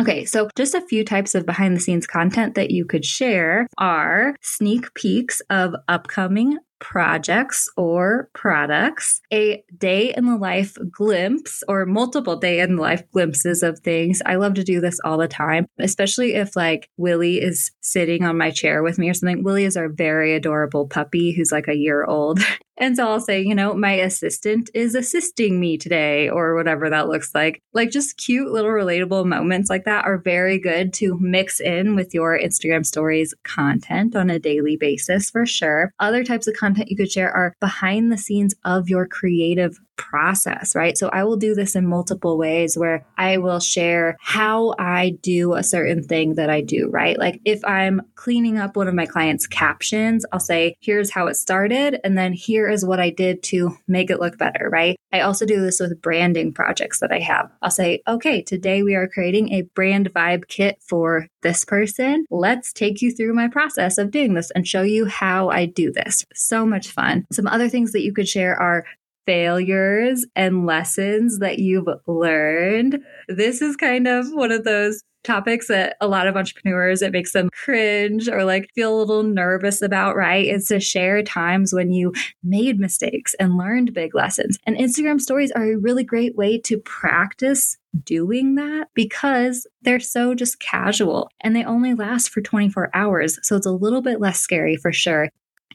Okay, 0.00 0.24
so 0.24 0.48
just 0.56 0.74
a 0.74 0.80
few 0.80 1.04
types 1.04 1.34
of 1.34 1.46
behind 1.46 1.74
the 1.74 1.80
scenes 1.80 2.06
content 2.06 2.54
that 2.54 2.70
you 2.70 2.84
could 2.84 3.04
share 3.04 3.66
are 3.78 4.36
sneak 4.42 4.94
peeks 4.94 5.40
of 5.50 5.74
upcoming 5.88 6.58
projects 6.78 7.68
or 7.76 8.28
products, 8.34 9.20
a 9.32 9.62
day 9.76 10.14
in 10.16 10.26
the 10.26 10.36
life 10.36 10.76
glimpse 10.90 11.62
or 11.68 11.86
multiple 11.86 12.36
day 12.36 12.60
in 12.60 12.76
the 12.76 12.82
life 12.82 13.02
glimpses 13.12 13.62
of 13.62 13.78
things. 13.80 14.20
I 14.24 14.36
love 14.36 14.54
to 14.54 14.64
do 14.64 14.80
this 14.80 14.98
all 15.04 15.18
the 15.18 15.28
time, 15.28 15.66
especially 15.78 16.34
if 16.34 16.56
like 16.56 16.88
Willie 16.96 17.40
is 17.40 17.70
sitting 17.80 18.24
on 18.24 18.38
my 18.38 18.50
chair 18.50 18.82
with 18.82 18.98
me 18.98 19.08
or 19.08 19.14
something. 19.14 19.42
Willie 19.42 19.64
is 19.64 19.76
our 19.76 19.88
very 19.88 20.34
adorable 20.34 20.86
puppy 20.86 21.32
who's 21.32 21.52
like 21.52 21.68
a 21.68 21.76
year 21.76 22.04
old. 22.04 22.40
And 22.78 22.96
so 22.96 23.08
I'll 23.08 23.20
say, 23.20 23.42
you 23.42 23.54
know, 23.54 23.74
my 23.74 23.92
assistant 23.92 24.70
is 24.72 24.94
assisting 24.94 25.60
me 25.60 25.76
today 25.76 26.28
or 26.28 26.54
whatever 26.54 26.88
that 26.88 27.08
looks 27.08 27.34
like. 27.34 27.60
Like 27.72 27.90
just 27.90 28.16
cute 28.16 28.50
little 28.50 28.70
relatable 28.70 29.26
moments 29.26 29.68
like 29.68 29.84
that 29.84 30.04
are 30.04 30.18
very 30.18 30.58
good 30.58 30.92
to 30.94 31.18
mix 31.20 31.60
in 31.60 31.96
with 31.96 32.14
your 32.14 32.38
Instagram 32.38 32.86
stories 32.86 33.34
content 33.42 34.14
on 34.14 34.30
a 34.30 34.38
daily 34.38 34.76
basis 34.76 35.30
for 35.30 35.44
sure. 35.44 35.92
Other 35.98 36.24
types 36.24 36.46
of 36.46 36.54
content 36.54 36.90
you 36.90 36.96
could 36.96 37.10
share 37.10 37.30
are 37.30 37.54
behind 37.60 38.10
the 38.10 38.18
scenes 38.18 38.54
of 38.64 38.88
your 38.88 39.06
creative 39.06 39.78
process, 39.98 40.74
right? 40.74 40.96
So 40.96 41.10
I 41.10 41.24
will 41.24 41.36
do 41.36 41.54
this 41.54 41.76
in 41.76 41.86
multiple 41.86 42.38
ways 42.38 42.78
where 42.78 43.04
I 43.18 43.36
will 43.36 43.60
share 43.60 44.16
how 44.20 44.74
I 44.78 45.10
do 45.20 45.52
a 45.52 45.62
certain 45.62 46.02
thing 46.02 46.36
that 46.36 46.48
I 46.48 46.62
do, 46.62 46.88
right? 46.88 47.18
Like 47.18 47.40
if 47.44 47.62
I'm 47.64 48.00
cleaning 48.14 48.56
up 48.56 48.76
one 48.76 48.88
of 48.88 48.94
my 48.94 49.04
clients' 49.04 49.46
captions, 49.46 50.24
I'll 50.32 50.40
say, 50.40 50.76
here's 50.80 51.10
how 51.10 51.26
it 51.26 51.34
started. 51.34 52.00
And 52.02 52.16
then 52.16 52.32
here 52.32 52.68
is 52.68 52.84
what 52.84 53.00
I 53.00 53.10
did 53.10 53.42
to 53.44 53.76
make 53.86 54.08
it 54.08 54.20
look 54.20 54.38
better, 54.38 54.70
right? 54.70 54.96
I 55.12 55.20
also 55.20 55.44
do 55.44 55.60
this 55.60 55.80
with 55.80 56.00
branding 56.00 56.52
projects 56.52 57.00
that 57.00 57.12
I 57.12 57.18
have. 57.20 57.50
I'll 57.60 57.70
say, 57.70 58.02
okay, 58.06 58.42
today 58.42 58.82
we 58.82 58.94
are 58.94 59.08
creating 59.08 59.52
a 59.52 59.62
brand 59.62 60.12
vibe 60.14 60.48
kit 60.48 60.78
for 60.80 61.26
this 61.42 61.64
person. 61.64 62.24
Let's 62.30 62.72
take 62.72 63.02
you 63.02 63.10
through 63.10 63.34
my 63.34 63.48
process 63.48 63.98
of 63.98 64.10
doing 64.10 64.34
this 64.34 64.50
and 64.52 64.66
show 64.66 64.82
you 64.82 65.06
how 65.06 65.48
I 65.48 65.66
do 65.66 65.92
this. 65.92 66.24
So 66.34 66.64
much 66.64 66.88
fun. 66.88 67.26
Some 67.32 67.46
other 67.46 67.68
things 67.68 67.92
that 67.92 68.02
you 68.02 68.12
could 68.12 68.28
share 68.28 68.56
are 68.56 68.84
failures 69.28 70.24
and 70.34 70.64
lessons 70.64 71.38
that 71.40 71.58
you've 71.58 71.86
learned. 72.06 73.04
This 73.28 73.60
is 73.60 73.76
kind 73.76 74.08
of 74.08 74.26
one 74.32 74.50
of 74.50 74.64
those 74.64 75.02
topics 75.22 75.68
that 75.68 75.98
a 76.00 76.08
lot 76.08 76.26
of 76.26 76.34
entrepreneurs 76.34 77.02
it 77.02 77.12
makes 77.12 77.34
them 77.34 77.50
cringe 77.52 78.26
or 78.26 78.44
like 78.44 78.70
feel 78.74 78.96
a 78.96 79.00
little 79.00 79.22
nervous 79.22 79.82
about 79.82 80.16
right? 80.16 80.46
Is 80.46 80.68
to 80.68 80.80
share 80.80 81.22
times 81.22 81.74
when 81.74 81.90
you 81.90 82.14
made 82.42 82.80
mistakes 82.80 83.34
and 83.34 83.58
learned 83.58 83.92
big 83.92 84.14
lessons. 84.14 84.56
And 84.66 84.78
instagram 84.78 85.20
stories 85.20 85.50
are 85.50 85.72
a 85.72 85.76
really 85.76 86.04
great 86.04 86.34
way 86.34 86.58
to 86.62 86.78
practice 86.78 87.76
doing 88.04 88.54
that 88.54 88.88
because 88.94 89.66
they're 89.82 90.00
so 90.00 90.34
just 90.34 90.58
casual 90.58 91.28
and 91.42 91.54
they 91.54 91.64
only 91.64 91.92
last 91.92 92.30
for 92.30 92.40
24 92.40 92.88
hours. 92.94 93.38
So 93.42 93.56
it's 93.56 93.66
a 93.66 93.72
little 93.72 94.00
bit 94.00 94.20
less 94.20 94.40
scary 94.40 94.76
for 94.76 94.90
sure 94.90 95.28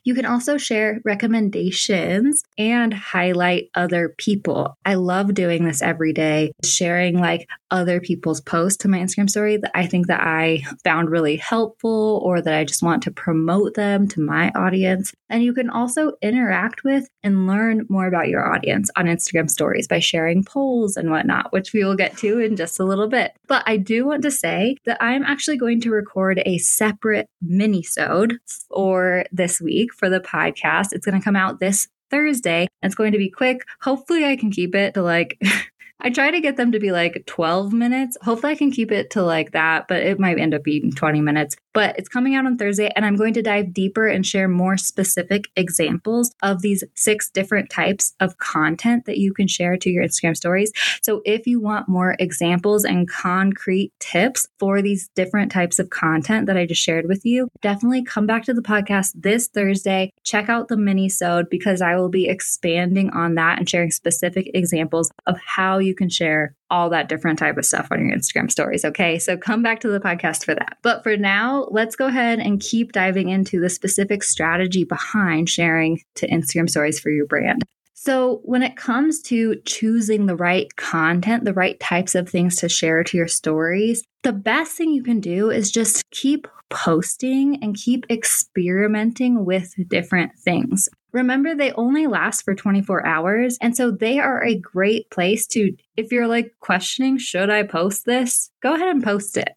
you 0.03 0.13
can 0.13 0.25
also 0.25 0.57
share 0.57 0.99
recommendations 1.05 2.43
and 2.57 2.93
highlight 2.93 3.69
other 3.75 4.15
people. 4.17 4.77
I 4.85 4.95
love 4.95 5.33
doing 5.33 5.65
this 5.65 5.81
every 5.81 6.13
day, 6.13 6.51
sharing 6.63 7.19
like 7.19 7.47
other 7.71 7.99
people's 7.99 8.41
posts 8.41 8.77
to 8.77 8.87
my 8.87 8.99
Instagram 8.99 9.29
story 9.29 9.57
that 9.57 9.71
I 9.73 9.87
think 9.87 10.07
that 10.07 10.21
I 10.21 10.63
found 10.83 11.09
really 11.09 11.37
helpful 11.37 12.21
or 12.23 12.41
that 12.41 12.53
I 12.53 12.63
just 12.63 12.83
want 12.83 13.01
to 13.03 13.11
promote 13.11 13.73
them 13.73 14.07
to 14.09 14.21
my 14.21 14.51
audience. 14.51 15.13
And 15.29 15.43
you 15.43 15.53
can 15.53 15.69
also 15.69 16.13
interact 16.21 16.83
with 16.83 17.07
and 17.23 17.47
learn 17.47 17.85
more 17.89 18.05
about 18.05 18.27
your 18.27 18.53
audience 18.53 18.91
on 18.95 19.05
Instagram 19.05 19.49
stories 19.49 19.87
by 19.87 19.99
sharing 19.99 20.43
polls 20.43 20.97
and 20.97 21.09
whatnot, 21.09 21.51
which 21.51 21.73
we 21.73 21.83
will 21.83 21.95
get 21.95 22.15
to 22.17 22.39
in 22.39 22.55
just 22.55 22.79
a 22.79 22.83
little 22.83 23.07
bit. 23.07 23.33
But 23.47 23.63
I 23.65 23.77
do 23.77 24.05
want 24.05 24.21
to 24.23 24.31
say 24.31 24.77
that 24.85 25.01
I'm 25.01 25.23
actually 25.23 25.57
going 25.57 25.81
to 25.81 25.91
record 25.91 26.41
a 26.45 26.59
separate 26.59 27.27
mini-sode 27.41 28.37
for 28.69 29.25
this 29.31 29.59
for 29.93 30.09
the 30.09 30.19
podcast. 30.19 30.87
It's 30.91 31.05
going 31.05 31.19
to 31.19 31.23
come 31.23 31.35
out 31.35 31.59
this 31.59 31.87
Thursday. 32.09 32.67
It's 32.81 32.95
going 32.95 33.11
to 33.13 33.17
be 33.17 33.29
quick. 33.29 33.61
Hopefully, 33.81 34.25
I 34.25 34.35
can 34.35 34.51
keep 34.51 34.75
it 34.75 34.93
to 34.93 35.01
like 35.01 35.39
I 35.99 36.09
try 36.09 36.31
to 36.31 36.41
get 36.41 36.57
them 36.57 36.73
to 36.73 36.79
be 36.79 36.91
like 36.91 37.23
12 37.27 37.71
minutes. 37.71 38.17
Hopefully, 38.21 38.51
I 38.51 38.55
can 38.55 38.71
keep 38.71 38.91
it 38.91 39.11
to 39.11 39.23
like 39.23 39.51
that, 39.51 39.87
but 39.87 40.03
it 40.03 40.19
might 40.19 40.37
end 40.37 40.53
up 40.53 40.63
being 40.63 40.91
20 40.91 41.21
minutes. 41.21 41.55
But 41.73 41.97
it's 41.97 42.09
coming 42.09 42.35
out 42.35 42.45
on 42.45 42.57
Thursday, 42.57 42.91
and 42.95 43.05
I'm 43.05 43.15
going 43.15 43.33
to 43.33 43.41
dive 43.41 43.73
deeper 43.73 44.07
and 44.07 44.25
share 44.25 44.47
more 44.47 44.77
specific 44.77 45.45
examples 45.55 46.31
of 46.41 46.61
these 46.61 46.83
six 46.95 47.29
different 47.29 47.69
types 47.69 48.13
of 48.19 48.37
content 48.37 49.05
that 49.05 49.17
you 49.17 49.33
can 49.33 49.47
share 49.47 49.77
to 49.77 49.89
your 49.89 50.03
Instagram 50.03 50.37
stories. 50.37 50.71
So, 51.01 51.21
if 51.25 51.47
you 51.47 51.59
want 51.59 51.89
more 51.89 52.15
examples 52.19 52.85
and 52.85 53.09
concrete 53.09 53.91
tips 53.99 54.47
for 54.59 54.81
these 54.81 55.09
different 55.15 55.51
types 55.51 55.79
of 55.79 55.89
content 55.89 56.45
that 56.47 56.57
I 56.57 56.65
just 56.65 56.81
shared 56.81 57.07
with 57.07 57.25
you, 57.25 57.49
definitely 57.61 58.03
come 58.03 58.27
back 58.27 58.43
to 58.45 58.53
the 58.53 58.61
podcast 58.61 59.11
this 59.15 59.47
Thursday. 59.47 60.11
Check 60.23 60.49
out 60.49 60.67
the 60.67 60.77
mini 60.77 61.09
sode 61.09 61.49
because 61.49 61.81
I 61.81 61.95
will 61.95 62.09
be 62.09 62.27
expanding 62.27 63.09
on 63.11 63.35
that 63.35 63.57
and 63.59 63.69
sharing 63.69 63.91
specific 63.91 64.51
examples 64.53 65.11
of 65.25 65.37
how 65.39 65.79
you 65.79 65.95
can 65.95 66.09
share 66.09 66.55
all 66.73 66.89
that 66.89 67.07
different 67.07 67.37
type 67.37 67.55
of 67.55 67.65
stuff 67.65 67.87
on 67.91 68.03
your 68.03 68.17
Instagram 68.17 68.49
stories. 68.49 68.83
Okay. 68.83 69.19
So 69.19 69.37
come 69.37 69.61
back 69.61 69.79
to 69.81 69.89
the 69.89 69.99
podcast 69.99 70.43
for 70.43 70.55
that. 70.55 70.79
But 70.81 71.03
for 71.03 71.15
now, 71.15 71.67
let's 71.69 71.95
go 71.95 72.07
ahead 72.07 72.39
and 72.39 72.59
keep 72.59 72.93
diving 72.93 73.29
into 73.29 73.61
the 73.61 73.69
specific 73.69 74.23
strategy 74.23 74.83
behind 74.83 75.51
sharing 75.51 76.01
to 76.15 76.27
Instagram 76.27 76.67
stories 76.67 76.99
for 76.99 77.11
your 77.11 77.27
brand. 77.27 77.63
So, 77.95 78.41
when 78.43 78.63
it 78.63 78.75
comes 78.75 79.21
to 79.23 79.61
choosing 79.65 80.25
the 80.25 80.35
right 80.35 80.67
content, 80.75 81.45
the 81.45 81.53
right 81.53 81.79
types 81.79 82.15
of 82.15 82.27
things 82.27 82.57
to 82.57 82.67
share 82.67 83.01
to 83.01 83.15
your 83.15 83.29
stories, 83.29 84.03
the 84.23 84.33
best 84.33 84.73
thing 84.73 84.91
you 84.91 85.03
can 85.03 85.21
do 85.21 85.49
is 85.49 85.71
just 85.71 86.03
keep 86.11 86.45
posting 86.69 87.63
and 87.63 87.77
keep 87.77 88.05
experimenting 88.09 89.45
with 89.45 89.73
different 89.87 90.37
things. 90.37 90.89
Remember, 91.13 91.53
they 91.53 91.71
only 91.73 92.07
last 92.07 92.41
for 92.41 92.55
24 92.55 93.05
hours. 93.05 93.57
And 93.61 93.77
so 93.77 93.91
they 93.91 94.19
are 94.19 94.43
a 94.43 94.57
great 94.57 95.09
place 95.11 95.45
to, 95.47 95.71
if 95.95 96.11
you're 96.11 96.27
like 96.27 96.55
questioning, 96.59 97.19
should 97.19 97.51
I 97.51 97.63
post 97.63 98.05
this? 98.05 98.49
Go 98.61 98.73
ahead 98.73 98.87
and 98.87 99.03
post 99.03 99.37
it. 99.37 99.49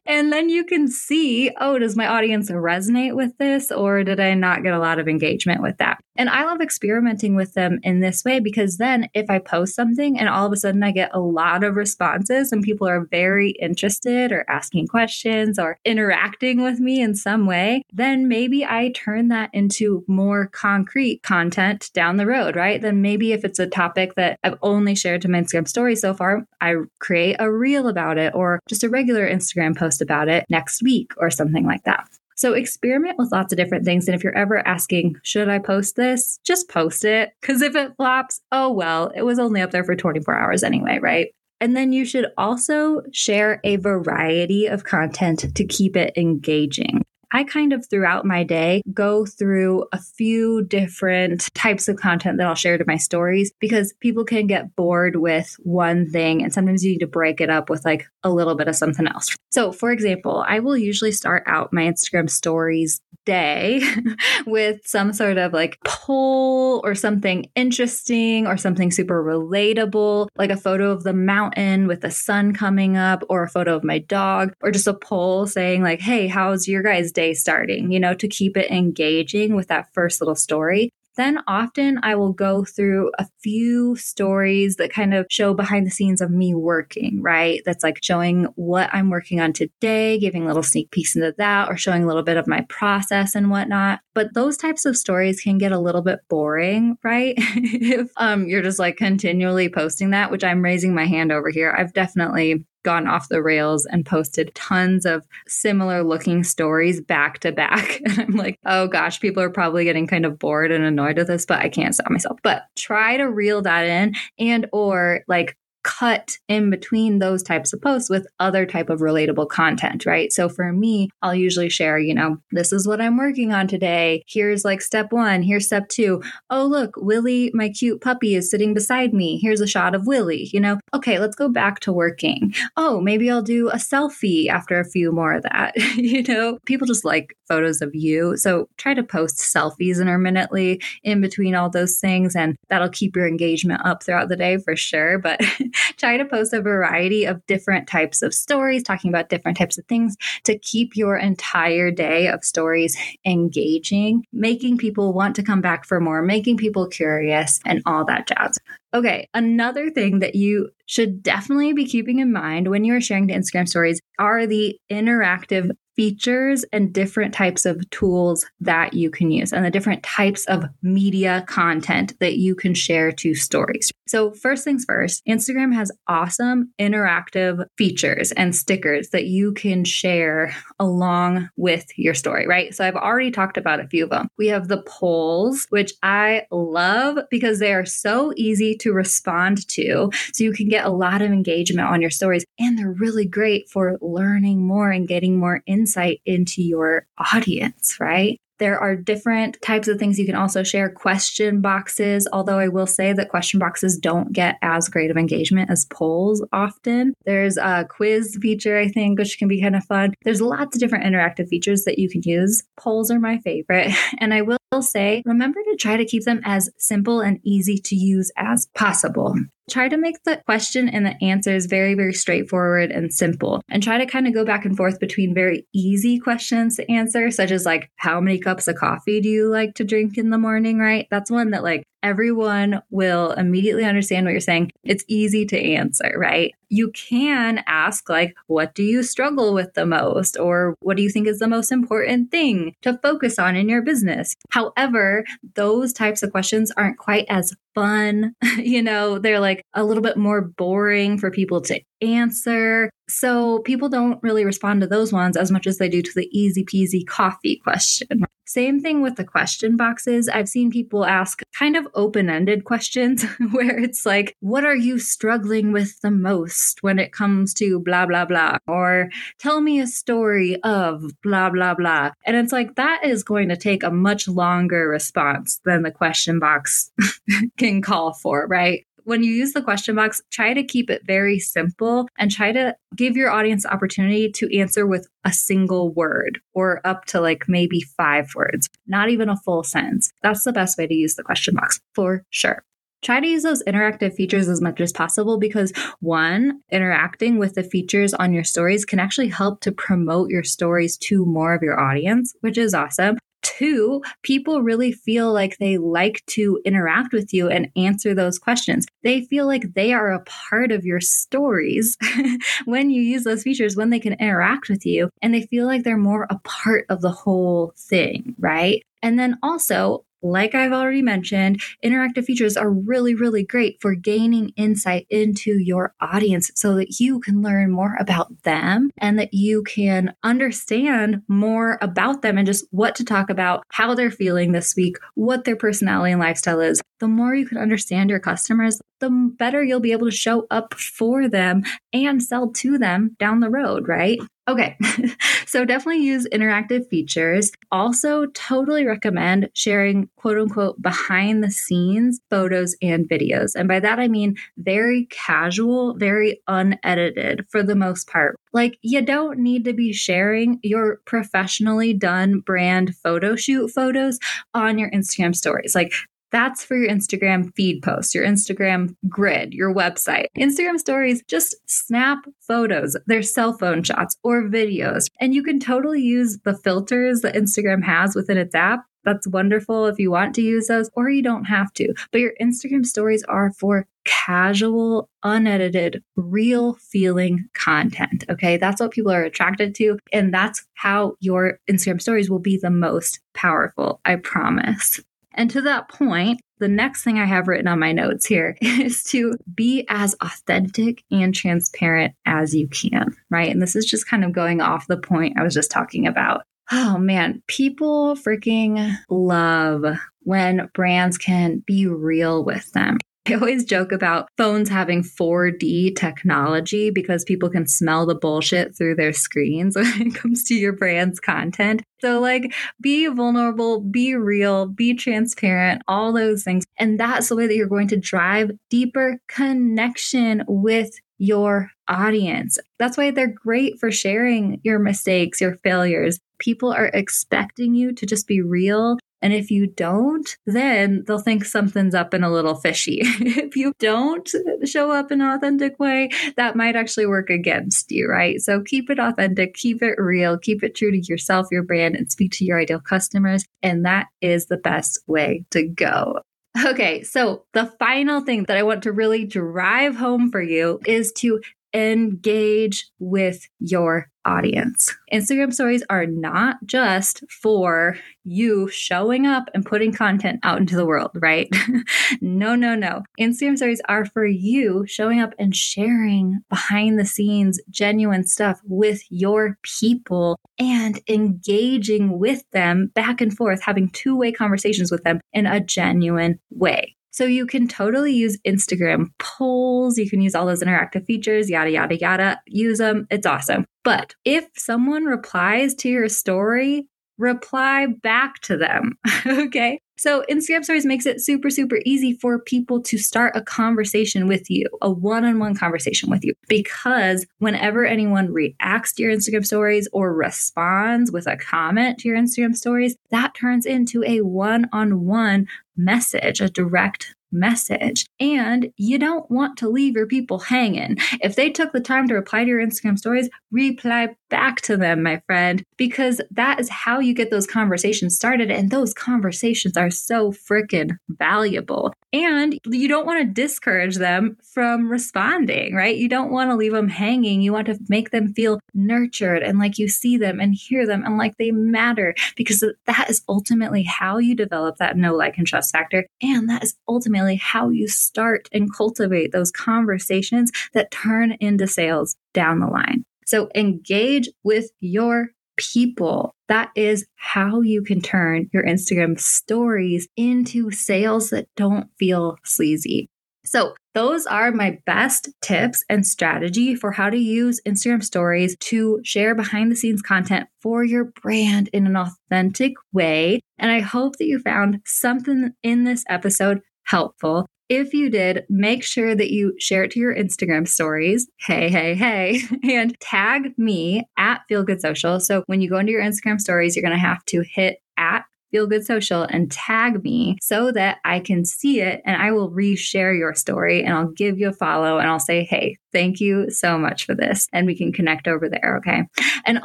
and 0.06 0.32
then 0.32 0.48
you 0.48 0.64
can 0.64 0.88
see, 0.88 1.50
oh, 1.60 1.78
does 1.78 1.96
my 1.96 2.06
audience 2.06 2.50
resonate 2.50 3.14
with 3.14 3.36
this? 3.36 3.70
Or 3.70 4.02
did 4.04 4.20
I 4.20 4.32
not 4.34 4.62
get 4.62 4.72
a 4.72 4.78
lot 4.78 4.98
of 4.98 5.08
engagement 5.08 5.60
with 5.60 5.76
that? 5.78 6.00
And 6.16 6.28
I 6.28 6.44
love 6.44 6.60
experimenting 6.60 7.34
with 7.34 7.54
them 7.54 7.78
in 7.82 8.00
this 8.00 8.24
way 8.24 8.38
because 8.40 8.76
then 8.76 9.08
if 9.14 9.28
I 9.28 9.38
post 9.38 9.74
something 9.74 10.18
and 10.18 10.28
all 10.28 10.46
of 10.46 10.52
a 10.52 10.56
sudden 10.56 10.82
I 10.82 10.92
get 10.92 11.10
a 11.14 11.20
lot 11.20 11.64
of 11.64 11.76
responses 11.76 12.52
and 12.52 12.62
people 12.62 12.86
are 12.86 13.06
very 13.06 13.50
interested 13.52 14.32
or 14.32 14.44
asking 14.48 14.88
questions 14.88 15.58
or 15.58 15.78
interacting 15.84 16.62
with 16.62 16.80
me 16.80 17.02
in 17.02 17.14
some 17.14 17.46
way, 17.46 17.82
then 17.92 18.28
maybe 18.28 18.64
I 18.64 18.92
turn 18.94 19.28
that 19.28 19.50
into 19.52 20.04
more 20.06 20.46
concrete 20.46 21.01
concrete 21.02 21.22
content 21.22 21.90
down 21.94 22.16
the 22.16 22.26
road, 22.26 22.54
right? 22.54 22.80
Then 22.80 23.02
maybe 23.02 23.32
if 23.32 23.44
it's 23.44 23.58
a 23.58 23.66
topic 23.66 24.14
that 24.14 24.38
I've 24.44 24.58
only 24.62 24.94
shared 24.94 25.22
to 25.22 25.28
my 25.28 25.40
Instagram 25.40 25.66
story 25.66 25.96
so 25.96 26.14
far, 26.14 26.46
I 26.60 26.74
create 27.00 27.36
a 27.40 27.50
reel 27.50 27.88
about 27.88 28.18
it 28.18 28.32
or 28.34 28.60
just 28.68 28.84
a 28.84 28.88
regular 28.88 29.28
Instagram 29.28 29.76
post 29.76 30.00
about 30.00 30.28
it 30.28 30.44
next 30.48 30.82
week 30.82 31.12
or 31.16 31.28
something 31.28 31.66
like 31.66 31.82
that. 31.84 32.08
So 32.36 32.52
experiment 32.52 33.18
with 33.18 33.32
lots 33.32 33.52
of 33.52 33.56
different 33.56 33.84
things. 33.84 34.06
And 34.06 34.14
if 34.14 34.22
you're 34.22 34.36
ever 34.36 34.66
asking, 34.66 35.16
should 35.24 35.48
I 35.48 35.58
post 35.58 35.96
this? 35.96 36.38
Just 36.44 36.68
post 36.68 37.04
it. 37.04 37.30
Because 37.40 37.62
if 37.62 37.74
it 37.74 37.96
flops, 37.96 38.40
oh 38.52 38.70
well, 38.70 39.10
it 39.16 39.22
was 39.22 39.40
only 39.40 39.60
up 39.60 39.72
there 39.72 39.84
for 39.84 39.96
24 39.96 40.36
hours 40.36 40.62
anyway, 40.62 41.00
right? 41.00 41.28
And 41.60 41.76
then 41.76 41.92
you 41.92 42.04
should 42.04 42.26
also 42.38 43.02
share 43.12 43.60
a 43.64 43.76
variety 43.76 44.66
of 44.66 44.84
content 44.84 45.54
to 45.54 45.64
keep 45.64 45.96
it 45.96 46.12
engaging. 46.16 47.02
I 47.32 47.44
kind 47.44 47.72
of 47.72 47.86
throughout 47.88 48.24
my 48.24 48.44
day 48.44 48.82
go 48.92 49.24
through 49.24 49.86
a 49.92 49.98
few 49.98 50.64
different 50.64 51.48
types 51.54 51.88
of 51.88 51.96
content 51.96 52.38
that 52.38 52.46
I'll 52.46 52.54
share 52.54 52.78
to 52.78 52.84
my 52.86 52.96
stories 52.96 53.52
because 53.58 53.94
people 54.00 54.24
can 54.24 54.46
get 54.46 54.76
bored 54.76 55.16
with 55.16 55.56
one 55.60 56.10
thing 56.10 56.42
and 56.42 56.52
sometimes 56.52 56.84
you 56.84 56.92
need 56.92 56.98
to 56.98 57.06
break 57.06 57.40
it 57.40 57.50
up 57.50 57.70
with 57.70 57.84
like 57.84 58.06
a 58.22 58.30
little 58.30 58.54
bit 58.54 58.68
of 58.68 58.76
something 58.76 59.06
else. 59.06 59.34
So, 59.50 59.72
for 59.72 59.90
example, 59.90 60.44
I 60.46 60.60
will 60.60 60.76
usually 60.76 61.12
start 61.12 61.44
out 61.46 61.72
my 61.72 61.82
Instagram 61.82 62.28
stories 62.28 63.00
day 63.24 63.80
with 64.46 64.80
some 64.84 65.12
sort 65.12 65.38
of 65.38 65.52
like 65.52 65.78
poll 65.84 66.80
or 66.84 66.94
something 66.94 67.46
interesting 67.54 68.46
or 68.46 68.56
something 68.56 68.90
super 68.90 69.22
relatable, 69.22 70.28
like 70.36 70.50
a 70.50 70.56
photo 70.56 70.90
of 70.90 71.04
the 71.04 71.12
mountain 71.12 71.86
with 71.86 72.00
the 72.00 72.10
sun 72.10 72.52
coming 72.52 72.96
up 72.96 73.22
or 73.28 73.44
a 73.44 73.48
photo 73.48 73.76
of 73.76 73.84
my 73.84 73.98
dog 73.98 74.52
or 74.60 74.70
just 74.70 74.86
a 74.86 74.94
poll 74.94 75.46
saying 75.46 75.82
like, 75.82 76.00
"Hey, 76.00 76.26
how's 76.26 76.66
your 76.66 76.82
guys' 76.82 77.12
day 77.12 77.21
starting?" 77.32 77.92
you 77.92 78.00
know, 78.00 78.14
to 78.14 78.28
keep 78.28 78.56
it 78.56 78.70
engaging 78.70 79.54
with 79.54 79.68
that 79.68 79.92
first 79.92 80.20
little 80.20 80.34
story. 80.34 80.90
Then 81.16 81.40
often 81.46 82.00
I 82.02 82.14
will 82.14 82.32
go 82.32 82.64
through 82.64 83.10
a 83.18 83.26
few 83.42 83.96
stories 83.96 84.76
that 84.76 84.92
kind 84.92 85.12
of 85.12 85.26
show 85.28 85.52
behind 85.52 85.86
the 85.86 85.90
scenes 85.90 86.22
of 86.22 86.30
me 86.30 86.54
working, 86.54 87.20
right? 87.20 87.60
That's 87.66 87.84
like 87.84 87.98
showing 88.02 88.44
what 88.54 88.88
I'm 88.94 89.10
working 89.10 89.38
on 89.38 89.52
today, 89.52 90.18
giving 90.18 90.46
little 90.46 90.62
sneak 90.62 90.90
peeks 90.90 91.14
into 91.14 91.34
that, 91.36 91.68
or 91.68 91.76
showing 91.76 92.02
a 92.02 92.06
little 92.06 92.22
bit 92.22 92.38
of 92.38 92.46
my 92.46 92.64
process 92.70 93.34
and 93.34 93.50
whatnot. 93.50 94.00
But 94.14 94.32
those 94.32 94.56
types 94.56 94.86
of 94.86 94.96
stories 94.96 95.42
can 95.42 95.58
get 95.58 95.72
a 95.72 95.78
little 95.78 96.02
bit 96.02 96.20
boring, 96.30 96.96
right? 97.02 97.34
if 97.36 98.10
um, 98.16 98.46
you're 98.46 98.62
just 98.62 98.78
like 98.78 98.96
continually 98.96 99.68
posting 99.68 100.10
that, 100.10 100.30
which 100.30 100.44
I'm 100.44 100.62
raising 100.62 100.94
my 100.94 101.06
hand 101.06 101.30
over 101.30 101.50
here. 101.50 101.74
I've 101.76 101.92
definitely 101.92 102.64
gone 102.82 103.06
off 103.06 103.28
the 103.28 103.42
rails 103.42 103.86
and 103.86 104.04
posted 104.04 104.54
tons 104.54 105.06
of 105.06 105.26
similar 105.46 106.02
looking 106.02 106.44
stories 106.44 107.00
back 107.00 107.38
to 107.40 107.52
back. 107.52 108.00
And 108.12 108.18
I'm 108.18 108.36
like, 108.36 108.58
oh 108.66 108.88
gosh, 108.88 109.20
people 109.20 109.42
are 109.42 109.50
probably 109.50 109.84
getting 109.84 110.06
kind 110.06 110.26
of 110.26 110.38
bored 110.38 110.70
and 110.70 110.84
annoyed 110.84 111.16
with 111.16 111.28
this, 111.28 111.46
but 111.46 111.60
I 111.60 111.68
can't 111.68 111.94
stop 111.94 112.10
myself. 112.10 112.38
But 112.42 112.64
try 112.76 113.16
to 113.16 113.24
reel 113.24 113.62
that 113.62 113.86
in 113.86 114.14
and 114.38 114.66
or 114.72 115.24
like 115.28 115.56
cut 116.02 116.36
in 116.48 116.68
between 116.68 117.20
those 117.20 117.44
types 117.44 117.72
of 117.72 117.80
posts 117.80 118.10
with 118.10 118.26
other 118.40 118.66
type 118.66 118.90
of 118.90 118.98
relatable 118.98 119.48
content, 119.48 120.04
right? 120.04 120.32
So 120.32 120.48
for 120.48 120.72
me, 120.72 121.08
I'll 121.22 121.34
usually 121.34 121.68
share, 121.68 121.96
you 121.96 122.12
know, 122.12 122.38
this 122.50 122.72
is 122.72 122.88
what 122.88 123.00
I'm 123.00 123.16
working 123.16 123.52
on 123.52 123.68
today. 123.68 124.24
Here's 124.26 124.64
like 124.64 124.80
step 124.80 125.12
1, 125.12 125.42
here's 125.42 125.66
step 125.66 125.88
2. 125.90 126.20
Oh, 126.50 126.66
look, 126.66 126.96
Willie, 126.96 127.52
my 127.54 127.68
cute 127.68 128.00
puppy 128.00 128.34
is 128.34 128.50
sitting 128.50 128.74
beside 128.74 129.14
me. 129.14 129.38
Here's 129.40 129.60
a 129.60 129.66
shot 129.66 129.94
of 129.94 130.08
Willie, 130.08 130.50
you 130.52 130.58
know. 130.58 130.80
Okay, 130.92 131.20
let's 131.20 131.36
go 131.36 131.48
back 131.48 131.78
to 131.80 131.92
working. 131.92 132.52
Oh, 132.76 133.00
maybe 133.00 133.30
I'll 133.30 133.40
do 133.40 133.68
a 133.68 133.76
selfie 133.76 134.48
after 134.48 134.80
a 134.80 134.90
few 134.90 135.12
more 135.12 135.34
of 135.34 135.44
that. 135.44 135.76
you 135.96 136.24
know, 136.24 136.58
people 136.66 136.88
just 136.88 137.04
like 137.04 137.36
photos 137.46 137.80
of 137.80 137.94
you. 137.94 138.36
So 138.36 138.68
try 138.76 138.94
to 138.94 139.04
post 139.04 139.38
selfies 139.38 140.00
intermittently 140.00 140.82
in 141.04 141.20
between 141.20 141.54
all 141.54 141.70
those 141.70 142.00
things 142.00 142.34
and 142.34 142.56
that'll 142.70 142.88
keep 142.88 143.14
your 143.14 143.28
engagement 143.28 143.82
up 143.84 144.02
throughout 144.02 144.28
the 144.30 144.36
day 144.36 144.56
for 144.56 144.74
sure, 144.74 145.18
but 145.18 145.40
try 145.96 146.16
to 146.16 146.24
post 146.24 146.52
a 146.52 146.60
variety 146.60 147.24
of 147.24 147.44
different 147.46 147.88
types 147.88 148.22
of 148.22 148.34
stories, 148.34 148.82
talking 148.82 149.10
about 149.10 149.28
different 149.28 149.58
types 149.58 149.78
of 149.78 149.84
things 149.86 150.16
to 150.44 150.58
keep 150.58 150.96
your 150.96 151.16
entire 151.16 151.90
day 151.90 152.28
of 152.28 152.44
stories 152.44 152.96
engaging, 153.24 154.24
making 154.32 154.78
people 154.78 155.12
want 155.12 155.36
to 155.36 155.42
come 155.42 155.60
back 155.60 155.84
for 155.84 156.00
more, 156.00 156.22
making 156.22 156.56
people 156.56 156.86
curious, 156.86 157.60
and 157.64 157.82
all 157.86 158.04
that 158.04 158.26
jazz. 158.26 158.58
Okay, 158.94 159.28
another 159.32 159.90
thing 159.90 160.18
that 160.18 160.34
you 160.34 160.68
should 160.86 161.22
definitely 161.22 161.72
be 161.72 161.86
keeping 161.86 162.18
in 162.18 162.32
mind 162.32 162.68
when 162.68 162.84
you 162.84 162.94
are 162.94 163.00
sharing 163.00 163.28
to 163.28 163.34
Instagram 163.34 163.66
stories 163.66 164.00
are 164.18 164.46
the 164.46 164.78
interactive 164.90 165.70
features 165.96 166.64
and 166.72 166.92
different 166.92 167.34
types 167.34 167.66
of 167.66 167.88
tools 167.90 168.46
that 168.60 168.94
you 168.94 169.10
can 169.10 169.30
use 169.30 169.52
and 169.52 169.64
the 169.64 169.70
different 169.70 170.02
types 170.02 170.44
of 170.46 170.64
media 170.82 171.44
content 171.46 172.14
that 172.20 172.36
you 172.36 172.54
can 172.54 172.74
share 172.74 173.12
to 173.12 173.34
stories. 173.34 173.90
So, 174.12 174.32
first 174.32 174.64
things 174.64 174.84
first, 174.84 175.24
Instagram 175.26 175.72
has 175.74 175.90
awesome 176.06 176.72
interactive 176.78 177.64
features 177.78 178.32
and 178.32 178.54
stickers 178.54 179.08
that 179.10 179.24
you 179.24 179.52
can 179.52 179.84
share 179.84 180.54
along 180.78 181.48
with 181.56 181.86
your 181.96 182.12
story, 182.12 182.46
right? 182.46 182.74
So, 182.74 182.84
I've 182.84 182.96
already 182.96 183.30
talked 183.30 183.56
about 183.56 183.80
a 183.80 183.88
few 183.88 184.04
of 184.04 184.10
them. 184.10 184.28
We 184.36 184.48
have 184.48 184.68
the 184.68 184.82
polls, 184.82 185.66
which 185.70 185.92
I 186.02 186.42
love 186.50 187.20
because 187.30 187.58
they 187.58 187.72
are 187.72 187.86
so 187.86 188.32
easy 188.36 188.74
to 188.78 188.92
respond 188.92 189.66
to. 189.68 190.10
So, 190.34 190.44
you 190.44 190.52
can 190.52 190.68
get 190.68 190.84
a 190.84 190.90
lot 190.90 191.22
of 191.22 191.30
engagement 191.30 191.88
on 191.88 192.02
your 192.02 192.10
stories, 192.10 192.44
and 192.58 192.78
they're 192.78 192.92
really 192.92 193.24
great 193.24 193.70
for 193.70 193.98
learning 194.02 194.66
more 194.66 194.90
and 194.90 195.08
getting 195.08 195.38
more 195.38 195.62
insight 195.66 195.91
insight 195.92 196.20
into 196.24 196.62
your 196.62 197.06
audience, 197.32 197.98
right? 198.00 198.38
There 198.58 198.78
are 198.78 198.94
different 198.94 199.60
types 199.60 199.88
of 199.88 199.98
things 199.98 200.20
you 200.20 200.26
can 200.26 200.36
also 200.36 200.62
share. 200.62 200.88
Question 200.88 201.60
boxes, 201.60 202.28
although 202.32 202.60
I 202.60 202.68
will 202.68 202.86
say 202.86 203.12
that 203.12 203.28
question 203.28 203.58
boxes 203.58 203.98
don't 203.98 204.32
get 204.32 204.56
as 204.62 204.88
great 204.88 205.10
of 205.10 205.16
engagement 205.16 205.68
as 205.68 205.86
polls 205.86 206.44
often. 206.52 207.12
There's 207.24 207.56
a 207.56 207.86
quiz 207.90 208.38
feature, 208.40 208.78
I 208.78 208.86
think, 208.86 209.18
which 209.18 209.36
can 209.38 209.48
be 209.48 209.60
kind 209.60 209.74
of 209.74 209.84
fun. 209.84 210.14
There's 210.22 210.40
lots 210.40 210.76
of 210.76 210.80
different 210.80 211.04
interactive 211.04 211.48
features 211.48 211.82
that 211.84 211.98
you 211.98 212.08
can 212.08 212.22
use. 212.24 212.62
Polls 212.76 213.10
are 213.10 213.20
my 213.20 213.38
favorite. 213.38 213.92
And 214.18 214.32
I 214.32 214.42
will 214.42 214.58
say, 214.80 215.22
remember 215.26 215.60
to 215.62 215.76
try 215.76 215.98
to 215.98 216.06
keep 216.06 216.24
them 216.24 216.40
as 216.44 216.70
simple 216.78 217.20
and 217.20 217.40
easy 217.42 217.76
to 217.76 217.94
use 217.94 218.30
as 218.36 218.68
possible. 218.74 219.34
Try 219.70 219.88
to 219.88 219.96
make 219.96 220.22
the 220.24 220.40
question 220.46 220.88
and 220.88 221.04
the 221.04 221.22
answers 221.22 221.66
very, 221.66 221.94
very 221.94 222.14
straightforward 222.14 222.90
and 222.90 223.12
simple. 223.12 223.60
And 223.68 223.82
try 223.82 223.98
to 223.98 224.06
kind 224.06 224.26
of 224.26 224.34
go 224.34 224.44
back 224.44 224.64
and 224.64 224.76
forth 224.76 224.98
between 224.98 225.34
very 225.34 225.66
easy 225.74 226.18
questions 226.18 226.76
to 226.76 226.90
answer, 226.90 227.30
such 227.30 227.50
as 227.50 227.66
like, 227.66 227.90
how 227.96 228.20
many 228.20 228.38
cups 228.38 228.68
of 228.68 228.76
coffee 228.76 229.20
do 229.20 229.28
you 229.28 229.48
like 229.48 229.74
to 229.74 229.84
drink 229.84 230.16
in 230.16 230.30
the 230.30 230.38
morning, 230.38 230.78
right? 230.78 231.06
That's 231.10 231.30
one 231.30 231.50
that 231.50 231.62
like 231.62 231.84
everyone 232.02 232.82
will 232.90 233.32
immediately 233.32 233.84
understand 233.84 234.26
what 234.26 234.32
you're 234.32 234.40
saying. 234.40 234.72
It's 234.84 235.04
easy 235.08 235.46
to 235.46 235.58
answer, 235.58 236.14
right? 236.16 236.52
You 236.68 236.90
can 236.92 237.62
ask, 237.66 238.08
like, 238.08 238.34
what 238.46 238.74
do 238.74 238.82
you 238.82 239.02
struggle 239.02 239.52
with 239.52 239.74
the 239.74 239.86
most? 239.86 240.38
Or 240.38 240.74
what 240.80 240.96
do 240.96 241.02
you 241.02 241.10
think 241.10 241.26
is 241.26 241.38
the 241.38 241.48
most 241.48 241.70
important 241.70 242.30
thing 242.30 242.74
to 242.82 242.98
focus 243.02 243.38
on 243.38 243.56
in 243.56 243.68
your 243.68 243.82
business? 243.82 244.36
However, 244.50 245.24
those 245.54 245.92
types 245.92 246.22
of 246.22 246.30
questions 246.30 246.72
aren't 246.76 246.98
quite 246.98 247.26
as 247.28 247.54
fun. 247.74 248.34
you 248.58 248.82
know, 248.82 249.18
they're 249.18 249.40
like 249.40 249.64
a 249.74 249.84
little 249.84 250.02
bit 250.02 250.16
more 250.16 250.40
boring 250.40 251.18
for 251.18 251.30
people 251.30 251.60
to 251.62 251.80
answer. 252.00 252.90
So 253.12 253.60
people 253.60 253.88
don't 253.88 254.22
really 254.22 254.44
respond 254.44 254.80
to 254.80 254.86
those 254.86 255.12
ones 255.12 255.36
as 255.36 255.50
much 255.50 255.66
as 255.66 255.78
they 255.78 255.88
do 255.88 256.02
to 256.02 256.12
the 256.14 256.28
easy 256.36 256.64
peasy 256.64 257.06
coffee 257.06 257.60
question. 257.62 258.24
Same 258.52 258.80
thing 258.80 259.00
with 259.00 259.16
the 259.16 259.24
question 259.24 259.78
boxes. 259.78 260.28
I've 260.28 260.48
seen 260.48 260.70
people 260.70 261.06
ask 261.06 261.42
kind 261.58 261.74
of 261.74 261.88
open 261.94 262.28
ended 262.28 262.64
questions 262.64 263.24
where 263.52 263.78
it's 263.78 264.04
like, 264.04 264.36
what 264.40 264.64
are 264.64 264.76
you 264.76 264.98
struggling 264.98 265.72
with 265.72 265.98
the 266.02 266.10
most 266.10 266.82
when 266.82 266.98
it 266.98 267.12
comes 267.12 267.54
to 267.54 267.80
blah, 267.80 268.04
blah, 268.04 268.26
blah? 268.26 268.58
Or 268.66 269.08
tell 269.38 269.62
me 269.62 269.80
a 269.80 269.86
story 269.86 270.60
of 270.64 271.02
blah, 271.22 271.48
blah, 271.48 271.74
blah. 271.74 272.10
And 272.26 272.36
it's 272.36 272.52
like, 272.52 272.74
that 272.74 273.04
is 273.04 273.24
going 273.24 273.48
to 273.48 273.56
take 273.56 273.82
a 273.82 273.90
much 273.90 274.28
longer 274.28 274.86
response 274.86 275.60
than 275.64 275.82
the 275.82 275.90
question 275.90 276.38
box 276.38 276.90
can 277.56 277.80
call 277.80 278.12
for, 278.12 278.46
right? 278.48 278.84
When 279.04 279.22
you 279.22 279.32
use 279.32 279.52
the 279.52 279.62
question 279.62 279.96
box, 279.96 280.20
try 280.30 280.54
to 280.54 280.62
keep 280.62 280.90
it 280.90 281.02
very 281.06 281.38
simple 281.38 282.08
and 282.18 282.30
try 282.30 282.52
to 282.52 282.74
give 282.94 283.16
your 283.16 283.30
audience 283.30 283.66
opportunity 283.66 284.30
to 284.32 284.58
answer 284.58 284.86
with 284.86 285.06
a 285.24 285.32
single 285.32 285.92
word 285.92 286.40
or 286.54 286.80
up 286.84 287.04
to 287.06 287.20
like 287.20 287.44
maybe 287.48 287.80
five 287.80 288.34
words, 288.34 288.68
not 288.86 289.08
even 289.08 289.28
a 289.28 289.36
full 289.36 289.64
sentence. 289.64 290.10
That's 290.22 290.44
the 290.44 290.52
best 290.52 290.78
way 290.78 290.86
to 290.86 290.94
use 290.94 291.14
the 291.14 291.22
question 291.22 291.54
box 291.54 291.80
for 291.94 292.24
sure. 292.30 292.62
Try 293.02 293.18
to 293.18 293.26
use 293.26 293.42
those 293.42 293.64
interactive 293.64 294.14
features 294.14 294.48
as 294.48 294.60
much 294.60 294.80
as 294.80 294.92
possible 294.92 295.36
because 295.36 295.72
one, 295.98 296.60
interacting 296.70 297.36
with 297.36 297.54
the 297.54 297.64
features 297.64 298.14
on 298.14 298.32
your 298.32 298.44
stories 298.44 298.84
can 298.84 299.00
actually 299.00 299.28
help 299.28 299.60
to 299.62 299.72
promote 299.72 300.30
your 300.30 300.44
stories 300.44 300.96
to 300.98 301.26
more 301.26 301.52
of 301.52 301.62
your 301.62 301.80
audience, 301.80 302.32
which 302.42 302.56
is 302.56 302.74
awesome. 302.74 303.18
Two, 303.42 304.02
people 304.22 304.62
really 304.62 304.92
feel 304.92 305.32
like 305.32 305.58
they 305.58 305.76
like 305.78 306.24
to 306.26 306.60
interact 306.64 307.12
with 307.12 307.34
you 307.34 307.48
and 307.48 307.70
answer 307.76 308.14
those 308.14 308.38
questions. 308.38 308.86
They 309.02 309.22
feel 309.22 309.46
like 309.46 309.74
they 309.74 309.92
are 309.92 310.12
a 310.12 310.24
part 310.24 310.72
of 310.72 310.84
your 310.84 311.00
stories 311.00 311.96
when 312.64 312.90
you 312.90 313.02
use 313.02 313.24
those 313.24 313.42
features, 313.42 313.76
when 313.76 313.90
they 313.90 314.00
can 314.00 314.14
interact 314.14 314.68
with 314.68 314.86
you, 314.86 315.10
and 315.20 315.34
they 315.34 315.42
feel 315.42 315.66
like 315.66 315.82
they're 315.82 315.96
more 315.96 316.26
a 316.30 316.38
part 316.44 316.86
of 316.88 317.00
the 317.00 317.10
whole 317.10 317.74
thing, 317.76 318.34
right? 318.38 318.82
And 319.02 319.18
then 319.18 319.38
also, 319.42 320.04
like 320.22 320.54
I've 320.54 320.72
already 320.72 321.02
mentioned, 321.02 321.60
interactive 321.84 322.24
features 322.24 322.56
are 322.56 322.70
really, 322.70 323.14
really 323.14 323.44
great 323.44 323.78
for 323.80 323.94
gaining 323.94 324.50
insight 324.56 325.06
into 325.10 325.58
your 325.58 325.94
audience 326.00 326.50
so 326.54 326.76
that 326.76 327.00
you 327.00 327.20
can 327.20 327.42
learn 327.42 327.70
more 327.70 327.96
about 328.00 328.42
them 328.42 328.90
and 328.98 329.18
that 329.18 329.34
you 329.34 329.62
can 329.64 330.14
understand 330.22 331.22
more 331.28 331.78
about 331.80 332.22
them 332.22 332.38
and 332.38 332.46
just 332.46 332.64
what 332.70 332.94
to 332.96 333.04
talk 333.04 333.30
about, 333.30 333.64
how 333.70 333.94
they're 333.94 334.10
feeling 334.10 334.52
this 334.52 334.76
week, 334.76 334.96
what 335.14 335.44
their 335.44 335.56
personality 335.56 336.12
and 336.12 336.20
lifestyle 336.20 336.60
is. 336.60 336.80
The 337.00 337.08
more 337.08 337.34
you 337.34 337.46
can 337.46 337.58
understand 337.58 338.10
your 338.10 338.20
customers, 338.20 338.80
the 339.00 339.10
better 339.10 339.64
you'll 339.64 339.80
be 339.80 339.92
able 339.92 340.06
to 340.06 340.16
show 340.16 340.46
up 340.50 340.74
for 340.74 341.28
them 341.28 341.64
and 341.92 342.22
sell 342.22 342.50
to 342.52 342.78
them 342.78 343.16
down 343.18 343.40
the 343.40 343.50
road, 343.50 343.88
right? 343.88 344.20
Okay, 344.48 344.76
so 345.46 345.64
definitely 345.64 346.02
use 346.02 346.26
interactive 346.32 346.88
features. 346.88 347.52
Also, 347.70 348.26
totally 348.34 348.84
recommend 348.84 349.48
sharing 349.54 350.08
quote 350.16 350.36
unquote 350.36 350.82
behind 350.82 351.44
the 351.44 351.50
scenes 351.50 352.20
photos 352.28 352.74
and 352.82 353.08
videos. 353.08 353.52
And 353.54 353.68
by 353.68 353.78
that, 353.78 354.00
I 354.00 354.08
mean 354.08 354.34
very 354.58 355.06
casual, 355.10 355.94
very 355.94 356.40
unedited 356.48 357.46
for 357.50 357.62
the 357.62 357.76
most 357.76 358.08
part. 358.08 358.36
Like, 358.52 358.78
you 358.82 359.00
don't 359.00 359.38
need 359.38 359.64
to 359.64 359.72
be 359.72 359.92
sharing 359.92 360.58
your 360.64 360.98
professionally 361.06 361.94
done 361.94 362.40
brand 362.40 362.96
photo 362.96 363.36
shoot 363.36 363.68
photos 363.70 364.18
on 364.54 364.76
your 364.76 364.90
Instagram 364.90 365.36
stories. 365.36 365.76
Like, 365.76 365.92
that's 366.32 366.64
for 366.64 366.76
your 366.76 366.90
Instagram 366.90 367.54
feed 367.54 367.82
posts, 367.82 368.14
your 368.14 368.26
Instagram 368.26 368.96
grid, 369.08 369.52
your 369.52 369.72
website. 369.72 370.26
Instagram 370.36 370.78
stories, 370.78 371.22
just 371.28 371.54
snap 371.66 372.18
photos, 372.40 372.96
their 373.06 373.22
cell 373.22 373.52
phone 373.52 373.82
shots 373.82 374.16
or 374.24 374.42
videos. 374.42 375.08
And 375.20 375.34
you 375.34 375.42
can 375.42 375.60
totally 375.60 376.00
use 376.00 376.38
the 376.44 376.56
filters 376.56 377.20
that 377.20 377.34
Instagram 377.34 377.84
has 377.84 378.14
within 378.14 378.38
its 378.38 378.54
app 378.54 378.84
that's 379.04 379.26
wonderful 379.26 379.86
if 379.86 379.98
you 379.98 380.10
want 380.10 380.34
to 380.36 380.42
use 380.42 380.68
those, 380.68 380.90
or 380.94 381.10
you 381.10 381.22
don't 381.22 381.44
have 381.44 381.72
to. 381.74 381.92
But 382.10 382.20
your 382.20 382.32
Instagram 382.40 382.86
stories 382.86 383.24
are 383.24 383.52
for 383.52 383.86
casual, 384.04 385.08
unedited, 385.22 386.02
real 386.16 386.74
feeling 386.74 387.48
content. 387.54 388.24
Okay. 388.30 388.56
That's 388.56 388.80
what 388.80 388.90
people 388.90 389.12
are 389.12 389.24
attracted 389.24 389.74
to. 389.76 389.98
And 390.12 390.32
that's 390.32 390.64
how 390.74 391.14
your 391.20 391.58
Instagram 391.70 392.00
stories 392.00 392.30
will 392.30 392.38
be 392.38 392.56
the 392.56 392.70
most 392.70 393.20
powerful. 393.34 394.00
I 394.04 394.16
promise. 394.16 395.00
And 395.34 395.50
to 395.50 395.62
that 395.62 395.88
point, 395.88 396.40
the 396.58 396.68
next 396.68 397.02
thing 397.02 397.18
I 397.18 397.24
have 397.24 397.48
written 397.48 397.66
on 397.66 397.78
my 397.78 397.92
notes 397.92 398.24
here 398.26 398.56
is 398.62 399.02
to 399.04 399.34
be 399.52 399.84
as 399.88 400.14
authentic 400.20 401.02
and 401.10 401.34
transparent 401.34 402.14
as 402.24 402.54
you 402.54 402.68
can, 402.68 403.16
right? 403.30 403.50
And 403.50 403.60
this 403.60 403.76
is 403.76 403.84
just 403.84 404.08
kind 404.08 404.24
of 404.24 404.32
going 404.32 404.60
off 404.60 404.86
the 404.86 404.96
point 404.96 405.38
I 405.38 405.42
was 405.42 405.54
just 405.54 405.70
talking 405.70 406.06
about. 406.06 406.42
Oh 406.70 406.96
man, 406.98 407.42
people 407.48 408.14
freaking 408.14 408.96
love 409.10 409.84
when 410.20 410.70
brands 410.72 411.18
can 411.18 411.62
be 411.66 411.86
real 411.86 412.44
with 412.44 412.70
them. 412.72 412.98
I 413.28 413.34
always 413.34 413.64
joke 413.64 413.92
about 413.92 414.28
phones 414.36 414.68
having 414.68 415.02
4D 415.02 415.94
technology 415.94 416.90
because 416.90 417.24
people 417.24 417.48
can 417.48 417.68
smell 417.68 418.04
the 418.04 418.16
bullshit 418.16 418.76
through 418.76 418.96
their 418.96 419.12
screens 419.12 419.76
when 419.76 420.08
it 420.08 420.14
comes 420.14 420.44
to 420.44 420.54
your 420.54 420.72
brand's 420.72 421.20
content. 421.20 421.82
So, 422.00 422.18
like, 422.18 422.52
be 422.80 423.06
vulnerable, 423.06 423.80
be 423.80 424.16
real, 424.16 424.66
be 424.66 424.94
transparent, 424.94 425.82
all 425.86 426.12
those 426.12 426.42
things. 426.42 426.64
And 426.78 426.98
that's 426.98 427.28
the 427.28 427.36
way 427.36 427.46
that 427.46 427.54
you're 427.54 427.68
going 427.68 427.88
to 427.88 427.96
drive 427.96 428.50
deeper 428.70 429.20
connection 429.28 430.42
with 430.48 430.90
your 431.18 431.70
audience. 431.86 432.58
That's 432.80 432.96
why 432.96 433.12
they're 433.12 433.28
great 433.28 433.78
for 433.78 433.92
sharing 433.92 434.60
your 434.64 434.80
mistakes, 434.80 435.40
your 435.40 435.58
failures. 435.62 436.18
People 436.38 436.72
are 436.72 436.90
expecting 436.92 437.76
you 437.76 437.92
to 437.92 438.04
just 438.04 438.26
be 438.26 438.40
real 438.40 438.98
and 439.22 439.32
if 439.32 439.50
you 439.50 439.68
don't, 439.68 440.28
then 440.46 441.04
they'll 441.06 441.20
think 441.20 441.44
something's 441.44 441.94
up 441.94 442.12
and 442.12 442.24
a 442.24 442.30
little 442.30 442.56
fishy. 442.56 442.98
if 443.02 443.56
you 443.56 443.72
don't 443.78 444.28
show 444.64 444.90
up 444.90 445.12
in 445.12 445.20
an 445.20 445.30
authentic 445.30 445.78
way, 445.78 446.10
that 446.36 446.56
might 446.56 446.76
actually 446.76 447.06
work 447.06 447.30
against 447.30 447.90
you, 447.92 448.08
right? 448.08 448.40
So 448.40 448.60
keep 448.60 448.90
it 448.90 448.98
authentic, 448.98 449.54
keep 449.54 449.82
it 449.82 449.94
real, 449.98 450.36
keep 450.36 450.62
it 450.64 450.74
true 450.74 450.90
to 450.90 451.00
yourself, 451.00 451.46
your 451.52 451.62
brand, 451.62 451.94
and 451.94 452.10
speak 452.10 452.32
to 452.32 452.44
your 452.44 452.58
ideal 452.58 452.80
customers. 452.80 453.44
And 453.62 453.84
that 453.86 454.08
is 454.20 454.46
the 454.46 454.56
best 454.56 454.98
way 455.06 455.44
to 455.52 455.62
go. 455.66 456.20
Okay, 456.66 457.02
so 457.02 457.44
the 457.54 457.66
final 457.78 458.20
thing 458.20 458.44
that 458.44 458.58
I 458.58 458.62
want 458.62 458.82
to 458.82 458.92
really 458.92 459.24
drive 459.24 459.96
home 459.96 460.30
for 460.30 460.42
you 460.42 460.80
is 460.84 461.10
to 461.18 461.40
engage 461.74 462.86
with 462.98 463.48
your 463.58 464.08
audience. 464.24 464.94
Instagram 465.12 465.52
stories 465.52 465.82
are 465.90 466.06
not 466.06 466.56
just 466.64 467.24
for 467.28 467.96
you 468.24 468.68
showing 468.68 469.26
up 469.26 469.48
and 469.54 469.66
putting 469.66 469.92
content 469.92 470.40
out 470.42 470.58
into 470.58 470.76
the 470.76 470.86
world, 470.86 471.10
right? 471.20 471.48
no, 472.20 472.54
no, 472.54 472.74
no. 472.74 473.02
Instagram 473.20 473.56
stories 473.56 473.80
are 473.88 474.04
for 474.04 474.24
you 474.24 474.84
showing 474.86 475.20
up 475.20 475.34
and 475.38 475.56
sharing 475.56 476.40
behind 476.48 476.98
the 476.98 477.04
scenes 477.04 477.60
genuine 477.70 478.26
stuff 478.26 478.60
with 478.64 479.02
your 479.10 479.58
people 479.62 480.38
and 480.58 481.00
engaging 481.08 482.18
with 482.18 482.48
them 482.52 482.92
back 482.94 483.20
and 483.20 483.36
forth, 483.36 483.62
having 483.62 483.90
two 483.90 484.16
way 484.16 484.30
conversations 484.30 484.92
with 484.92 485.02
them 485.04 485.20
in 485.32 485.46
a 485.46 485.60
genuine 485.60 486.38
way. 486.50 486.96
So 487.12 487.24
you 487.24 487.46
can 487.46 487.68
totally 487.68 488.12
use 488.12 488.38
Instagram 488.46 489.08
polls. 489.18 489.98
You 489.98 490.08
can 490.08 490.22
use 490.22 490.34
all 490.34 490.46
those 490.46 490.62
interactive 490.62 491.04
features, 491.06 491.50
yada, 491.50 491.70
yada, 491.70 491.96
yada. 491.96 492.40
Use 492.46 492.78
them. 492.78 493.06
It's 493.10 493.26
awesome. 493.26 493.66
But 493.84 494.14
if 494.24 494.46
someone 494.56 495.04
replies 495.04 495.74
to 495.76 495.88
your 495.88 496.08
story, 496.08 496.88
reply 497.22 497.86
back 498.02 498.40
to 498.40 498.56
them. 498.56 498.98
okay. 499.26 499.80
So 499.96 500.24
Instagram 500.28 500.64
stories 500.64 500.84
makes 500.84 501.06
it 501.06 501.20
super, 501.20 501.48
super 501.48 501.78
easy 501.86 502.14
for 502.14 502.40
people 502.40 502.82
to 502.82 502.98
start 502.98 503.36
a 503.36 503.40
conversation 503.40 504.26
with 504.26 504.50
you, 504.50 504.66
a 504.82 504.90
one 504.90 505.24
on 505.24 505.38
one 505.38 505.54
conversation 505.54 506.10
with 506.10 506.24
you. 506.24 506.34
Because 506.48 507.24
whenever 507.38 507.86
anyone 507.86 508.32
reacts 508.32 508.94
to 508.94 509.04
your 509.04 509.14
Instagram 509.14 509.46
stories 509.46 509.88
or 509.92 510.12
responds 510.12 511.12
with 511.12 511.28
a 511.28 511.36
comment 511.36 511.98
to 511.98 512.08
your 512.08 512.18
Instagram 512.18 512.56
stories, 512.56 512.96
that 513.10 513.34
turns 513.34 513.64
into 513.64 514.02
a 514.04 514.22
one 514.22 514.68
on 514.72 515.04
one 515.04 515.46
message, 515.76 516.40
a 516.40 516.50
direct 516.50 517.14
message. 517.32 518.06
And 518.20 518.72
you 518.76 518.98
don't 518.98 519.28
want 519.30 519.56
to 519.58 519.68
leave 519.68 519.94
your 519.94 520.06
people 520.06 520.38
hanging. 520.38 520.98
If 521.22 521.34
they 521.34 521.50
took 521.50 521.72
the 521.72 521.80
time 521.80 522.06
to 522.08 522.14
reply 522.14 522.44
to 522.44 522.48
your 522.48 522.64
Instagram 522.64 522.98
stories, 522.98 523.30
reply 523.50 524.14
back 524.32 524.62
to 524.62 524.78
them, 524.78 525.02
my 525.02 525.20
friend, 525.26 525.62
because 525.76 526.18
that 526.30 526.58
is 526.58 526.70
how 526.70 526.98
you 527.00 527.12
get 527.12 527.30
those 527.30 527.46
conversations 527.46 528.16
started. 528.16 528.50
And 528.50 528.70
those 528.70 528.94
conversations 528.94 529.76
are 529.76 529.90
so 529.90 530.32
freaking 530.32 530.96
valuable. 531.10 531.92
And 532.14 532.58
you 532.64 532.88
don't 532.88 533.04
want 533.04 533.20
to 533.20 533.42
discourage 533.42 533.96
them 533.96 534.38
from 534.42 534.88
responding, 534.88 535.74
right? 535.74 535.94
You 535.94 536.08
don't 536.08 536.32
want 536.32 536.50
to 536.50 536.56
leave 536.56 536.72
them 536.72 536.88
hanging. 536.88 537.42
You 537.42 537.52
want 537.52 537.66
to 537.66 537.78
make 537.90 538.10
them 538.10 538.32
feel 538.32 538.58
nurtured 538.72 539.42
and 539.42 539.58
like 539.58 539.76
you 539.76 539.86
see 539.86 540.16
them 540.16 540.40
and 540.40 540.54
hear 540.54 540.86
them 540.86 541.04
and 541.04 541.18
like 541.18 541.36
they 541.36 541.50
matter 541.50 542.14
because 542.34 542.64
that 542.86 543.10
is 543.10 543.22
ultimately 543.28 543.82
how 543.82 544.16
you 544.16 544.34
develop 544.34 544.78
that 544.78 544.96
know, 544.96 545.14
like, 545.14 545.36
and 545.36 545.46
trust 545.46 545.72
factor. 545.72 546.06
And 546.22 546.48
that 546.48 546.64
is 546.64 546.74
ultimately 546.88 547.36
how 547.36 547.68
you 547.68 547.86
start 547.86 548.48
and 548.50 548.74
cultivate 548.74 549.32
those 549.32 549.50
conversations 549.50 550.50
that 550.72 550.90
turn 550.90 551.32
into 551.32 551.66
sales 551.66 552.16
down 552.32 552.60
the 552.60 552.66
line. 552.66 553.04
So 553.26 553.48
engage 553.54 554.28
with 554.42 554.70
your 554.80 555.28
people. 555.56 556.34
That 556.48 556.70
is 556.74 557.06
how 557.16 557.60
you 557.60 557.82
can 557.82 558.00
turn 558.00 558.48
your 558.52 558.64
Instagram 558.64 559.18
stories 559.18 560.08
into 560.16 560.70
sales 560.70 561.30
that 561.30 561.48
don't 561.56 561.88
feel 561.98 562.36
sleazy. 562.44 563.08
So, 563.44 563.74
those 563.94 564.24
are 564.24 564.52
my 564.52 564.78
best 564.86 565.28
tips 565.42 565.84
and 565.90 566.06
strategy 566.06 566.74
for 566.74 566.92
how 566.92 567.10
to 567.10 567.18
use 567.18 567.60
Instagram 567.66 568.02
stories 568.02 568.56
to 568.60 569.00
share 569.04 569.34
behind 569.34 569.70
the 569.70 569.76
scenes 569.76 570.00
content 570.00 570.48
for 570.62 570.82
your 570.84 571.04
brand 571.04 571.68
in 571.72 571.86
an 571.86 571.96
authentic 571.96 572.72
way. 572.92 573.40
And 573.58 573.70
I 573.70 573.80
hope 573.80 574.16
that 574.16 574.26
you 574.26 574.38
found 574.38 574.80
something 574.86 575.50
in 575.62 575.84
this 575.84 576.04
episode 576.08 576.60
helpful. 576.84 577.46
If 577.74 577.94
you 577.94 578.10
did, 578.10 578.44
make 578.50 578.84
sure 578.84 579.14
that 579.14 579.30
you 579.30 579.54
share 579.58 579.84
it 579.84 579.92
to 579.92 579.98
your 579.98 580.14
Instagram 580.14 580.68
stories. 580.68 581.26
Hey, 581.38 581.70
hey, 581.70 581.94
hey, 581.94 582.42
and 582.70 582.94
tag 583.00 583.54
me 583.56 584.06
at 584.18 584.42
Feel 584.46 584.62
Good 584.62 584.82
Social. 584.82 585.18
So 585.20 585.42
when 585.46 585.62
you 585.62 585.70
go 585.70 585.78
into 585.78 585.90
your 585.90 586.02
Instagram 586.02 586.38
stories, 586.38 586.76
you're 586.76 586.82
going 586.82 586.92
to 586.92 586.98
have 586.98 587.24
to 587.28 587.40
hit 587.40 587.78
at 587.96 588.26
Feel 588.52 588.66
Good 588.66 588.86
Social 588.86 589.22
and 589.22 589.50
tag 589.50 590.04
me 590.04 590.36
so 590.40 590.70
that 590.72 590.98
I 591.04 591.20
can 591.20 591.44
see 591.44 591.80
it 591.80 592.02
and 592.04 592.20
I 592.20 592.30
will 592.32 592.50
reshare 592.50 593.18
your 593.18 593.34
story 593.34 593.82
and 593.82 593.94
I'll 593.94 594.08
give 594.08 594.38
you 594.38 594.50
a 594.50 594.52
follow 594.52 594.98
and 594.98 595.08
I'll 595.08 595.18
say, 595.18 595.44
hey, 595.44 595.78
thank 595.90 596.20
you 596.20 596.50
so 596.50 596.78
much 596.78 597.04
for 597.06 597.14
this. 597.14 597.48
And 597.52 597.66
we 597.66 597.76
can 597.76 597.92
connect 597.92 598.28
over 598.28 598.48
there. 598.48 598.76
Okay. 598.78 599.02
And 599.46 599.60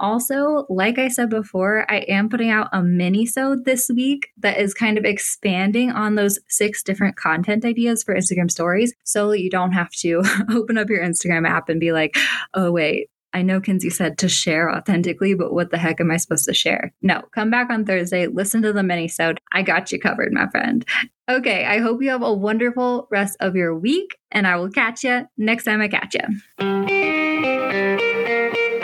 also, 0.00 0.66
like 0.68 0.98
I 0.98 1.08
said 1.08 1.30
before, 1.30 1.90
I 1.90 1.98
am 2.08 2.28
putting 2.28 2.50
out 2.50 2.68
a 2.72 2.82
mini 2.82 3.26
sode 3.26 3.64
this 3.64 3.90
week 3.94 4.28
that 4.38 4.58
is 4.58 4.74
kind 4.74 4.98
of 4.98 5.04
expanding 5.04 5.90
on 5.90 6.14
those 6.14 6.38
six 6.48 6.82
different 6.82 7.16
content 7.16 7.64
ideas 7.64 8.02
for 8.02 8.14
Instagram 8.14 8.50
stories 8.50 8.94
so 9.04 9.32
you 9.32 9.50
don't 9.50 9.72
have 9.72 9.90
to 9.90 10.22
open 10.50 10.78
up 10.78 10.88
your 10.88 11.02
Instagram 11.02 11.48
app 11.48 11.68
and 11.68 11.80
be 11.80 11.92
like, 11.92 12.16
oh, 12.54 12.70
wait, 12.70 13.08
I 13.34 13.42
know 13.42 13.60
Kinsey 13.60 13.90
said 13.90 14.16
to 14.18 14.28
share 14.28 14.70
authentically, 14.70 15.34
but 15.34 15.52
what 15.52 15.72
the 15.72 15.78
heck 15.78 16.00
am 16.00 16.12
I 16.12 16.16
supposed 16.16 16.46
to 16.46 16.54
share? 16.54 16.94
No, 17.02 17.20
come 17.32 17.50
back 17.50 17.68
on 17.68 17.84
Thursday, 17.84 18.28
listen 18.28 18.62
to 18.62 18.72
the 18.72 18.84
mini 18.84 19.08
sode. 19.08 19.40
I 19.52 19.62
got 19.62 19.90
you 19.90 19.98
covered, 19.98 20.32
my 20.32 20.48
friend. 20.48 20.84
Okay, 21.28 21.64
I 21.64 21.78
hope 21.78 22.00
you 22.00 22.10
have 22.10 22.22
a 22.22 22.32
wonderful 22.32 23.08
rest 23.10 23.36
of 23.40 23.56
your 23.56 23.76
week, 23.76 24.16
and 24.30 24.46
I 24.46 24.54
will 24.56 24.70
catch 24.70 25.02
you 25.02 25.26
next 25.36 25.64
time 25.64 25.80
I 25.80 25.88
catch 25.88 26.14
you. 26.14 26.20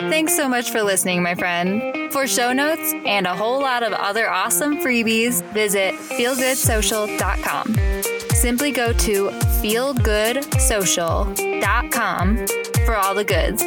Thanks 0.09 0.35
so 0.35 0.49
much 0.49 0.69
for 0.69 0.83
listening, 0.83 1.23
my 1.23 1.35
friend. 1.35 2.11
For 2.11 2.27
show 2.27 2.51
notes 2.51 2.93
and 3.05 3.25
a 3.25 3.33
whole 3.33 3.61
lot 3.61 3.83
of 3.83 3.93
other 3.93 4.29
awesome 4.29 4.75
freebies, 4.77 5.41
visit 5.53 5.95
feelgoodsocial.com. 5.95 7.77
Simply 8.35 8.71
go 8.71 8.91
to 8.91 9.29
feelgoodsocial.com 9.61 12.47
for 12.85 12.97
all 12.97 13.15
the 13.15 13.23
goods. 13.23 13.63